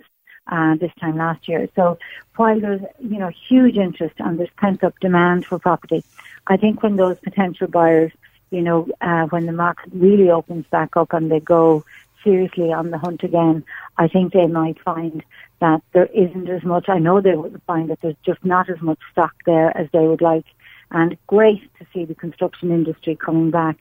uh, 0.50 0.76
this 0.76 0.92
time 1.00 1.16
last 1.16 1.48
year. 1.48 1.68
So 1.76 1.98
while 2.36 2.60
there's 2.60 2.80
you 2.98 3.18
know 3.18 3.30
huge 3.48 3.76
interest 3.76 4.14
and 4.18 4.38
there's 4.38 4.50
pent 4.56 4.82
up 4.82 4.98
demand 5.00 5.46
for 5.46 5.58
property, 5.58 6.02
I 6.48 6.56
think 6.56 6.82
when 6.82 6.96
those 6.96 7.18
potential 7.18 7.68
buyers, 7.68 8.12
you 8.50 8.62
know, 8.62 8.88
uh, 9.00 9.26
when 9.26 9.46
the 9.46 9.52
market 9.52 9.90
really 9.92 10.30
opens 10.30 10.66
back 10.66 10.96
up 10.96 11.12
and 11.12 11.30
they 11.30 11.40
go 11.40 11.84
seriously 12.24 12.72
on 12.72 12.90
the 12.90 12.98
hunt 12.98 13.22
again, 13.22 13.64
I 13.96 14.08
think 14.08 14.32
they 14.32 14.46
might 14.46 14.80
find 14.80 15.22
that 15.60 15.82
there 15.92 16.06
isn't 16.06 16.48
as 16.48 16.64
much. 16.64 16.88
I 16.88 16.98
know 16.98 17.20
they 17.20 17.36
would 17.36 17.60
find 17.66 17.90
that 17.90 18.00
there's 18.00 18.16
just 18.24 18.44
not 18.44 18.68
as 18.70 18.80
much 18.80 18.98
stock 19.12 19.34
there 19.44 19.76
as 19.76 19.88
they 19.92 20.06
would 20.06 20.22
like. 20.22 20.46
And 20.90 21.18
great 21.26 21.62
to 21.78 21.86
see 21.92 22.04
the 22.04 22.14
construction 22.14 22.70
industry 22.70 23.14
coming 23.14 23.50
back. 23.50 23.78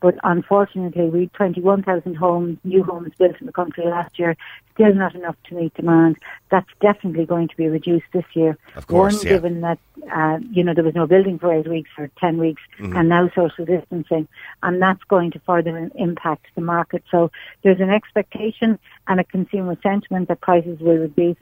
But 0.00 0.16
unfortunately, 0.24 1.08
we 1.10 1.20
had 1.20 1.32
21,000 1.34 2.14
homes, 2.14 2.58
new 2.64 2.82
homes 2.82 3.12
built 3.18 3.36
in 3.38 3.46
the 3.46 3.52
country 3.52 3.84
last 3.84 4.18
year, 4.18 4.34
still 4.74 4.94
not 4.94 5.14
enough 5.14 5.36
to 5.44 5.54
meet 5.54 5.74
demand. 5.74 6.16
That's 6.50 6.70
definitely 6.80 7.26
going 7.26 7.48
to 7.48 7.56
be 7.56 7.68
reduced 7.68 8.06
this 8.12 8.24
year. 8.32 8.56
Of 8.76 8.86
course, 8.86 9.18
One, 9.18 9.26
yeah. 9.26 9.32
given 9.32 9.60
that, 9.60 9.78
uh, 10.10 10.38
you 10.50 10.64
know, 10.64 10.72
there 10.72 10.84
was 10.84 10.94
no 10.94 11.06
building 11.06 11.38
for 11.38 11.52
eight 11.52 11.68
weeks 11.68 11.90
or 11.98 12.10
10 12.18 12.38
weeks 12.38 12.62
Mm-hmm. 12.78 12.96
and 12.96 13.08
now 13.10 13.30
social 13.34 13.66
distancing. 13.66 14.26
And 14.62 14.80
that's 14.80 15.04
going 15.04 15.32
to 15.32 15.38
further 15.40 15.90
impact 15.96 16.46
the 16.54 16.62
market. 16.62 17.04
So 17.10 17.30
there's 17.62 17.80
an 17.80 17.90
expectation 17.90 18.78
and 19.06 19.20
a 19.20 19.24
consumer 19.24 19.76
sentiment 19.82 20.28
that 20.28 20.40
prices 20.40 20.80
will 20.80 20.96
reduce. 20.96 21.36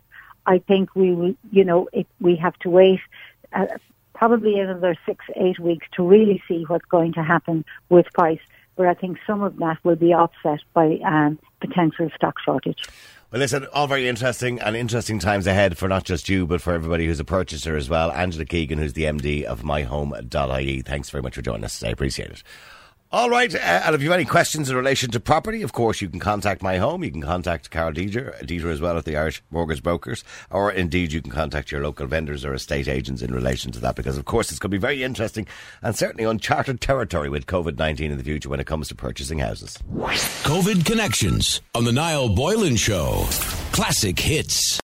I 0.46 0.58
think 0.58 0.96
we 0.96 1.14
will, 1.14 1.34
you 1.52 1.64
know, 1.64 1.88
it, 1.92 2.08
we 2.20 2.34
have 2.36 2.58
to 2.60 2.70
wait 2.70 3.00
uh, 3.52 3.66
probably 4.18 4.58
another 4.58 4.96
six, 5.06 5.24
eight 5.36 5.60
weeks 5.60 5.86
to 5.92 6.02
really 6.02 6.42
see 6.48 6.64
what's 6.66 6.84
going 6.86 7.12
to 7.12 7.22
happen 7.22 7.64
with 7.88 8.06
price. 8.12 8.40
But 8.74 8.86
I 8.86 8.94
think 8.94 9.18
some 9.24 9.42
of 9.42 9.56
that 9.58 9.78
will 9.84 9.96
be 9.96 10.12
offset 10.12 10.58
by 10.74 10.98
um, 11.04 11.38
potential 11.60 12.10
stock 12.16 12.34
shortage. 12.44 12.84
Well, 13.30 13.40
listen, 13.40 13.66
all 13.72 13.86
very 13.86 14.08
interesting 14.08 14.58
and 14.60 14.74
interesting 14.74 15.20
times 15.20 15.46
ahead 15.46 15.78
for 15.78 15.88
not 15.88 16.04
just 16.04 16.28
you, 16.28 16.46
but 16.46 16.60
for 16.60 16.72
everybody 16.72 17.06
who's 17.06 17.20
a 17.20 17.24
purchaser 17.24 17.76
as 17.76 17.88
well. 17.88 18.10
Angela 18.10 18.44
Keegan, 18.44 18.78
who's 18.78 18.94
the 18.94 19.04
MD 19.04 19.44
of 19.44 19.62
myhome.ie. 19.62 20.82
Thanks 20.82 21.10
very 21.10 21.22
much 21.22 21.34
for 21.36 21.42
joining 21.42 21.64
us. 21.64 21.82
I 21.84 21.88
appreciate 21.88 22.30
it. 22.30 22.42
All 23.10 23.30
right, 23.30 23.54
uh, 23.54 23.58
and 23.58 23.94
if 23.94 24.02
you 24.02 24.10
have 24.10 24.18
any 24.18 24.26
questions 24.26 24.68
in 24.68 24.76
relation 24.76 25.10
to 25.12 25.18
property, 25.18 25.62
of 25.62 25.72
course, 25.72 26.02
you 26.02 26.10
can 26.10 26.20
contact 26.20 26.62
My 26.62 26.76
Home. 26.76 27.02
You 27.02 27.10
can 27.10 27.22
contact 27.22 27.70
Carol 27.70 27.94
Deeger, 27.94 28.38
Deeger 28.44 28.70
as 28.70 28.82
well 28.82 28.98
at 28.98 29.06
the 29.06 29.16
Irish 29.16 29.42
Mortgage 29.50 29.82
Brokers, 29.82 30.24
or 30.50 30.70
indeed 30.70 31.12
you 31.12 31.22
can 31.22 31.30
contact 31.30 31.72
your 31.72 31.82
local 31.82 32.06
vendors 32.06 32.44
or 32.44 32.52
estate 32.52 32.86
agents 32.86 33.22
in 33.22 33.32
relation 33.32 33.72
to 33.72 33.80
that, 33.80 33.96
because 33.96 34.18
of 34.18 34.26
course 34.26 34.50
it's 34.50 34.58
going 34.58 34.70
to 34.70 34.76
be 34.76 34.78
very 34.78 35.02
interesting 35.02 35.46
and 35.80 35.96
certainly 35.96 36.24
uncharted 36.24 36.82
territory 36.82 37.30
with 37.30 37.46
COVID 37.46 37.78
19 37.78 38.10
in 38.10 38.18
the 38.18 38.24
future 38.24 38.50
when 38.50 38.60
it 38.60 38.66
comes 38.66 38.88
to 38.88 38.94
purchasing 38.94 39.38
houses. 39.38 39.78
COVID 40.44 40.84
Connections 40.84 41.62
on 41.74 41.84
The 41.84 41.92
Niall 41.92 42.28
Boylan 42.34 42.76
Show. 42.76 43.24
Classic 43.72 44.18
hits. 44.18 44.76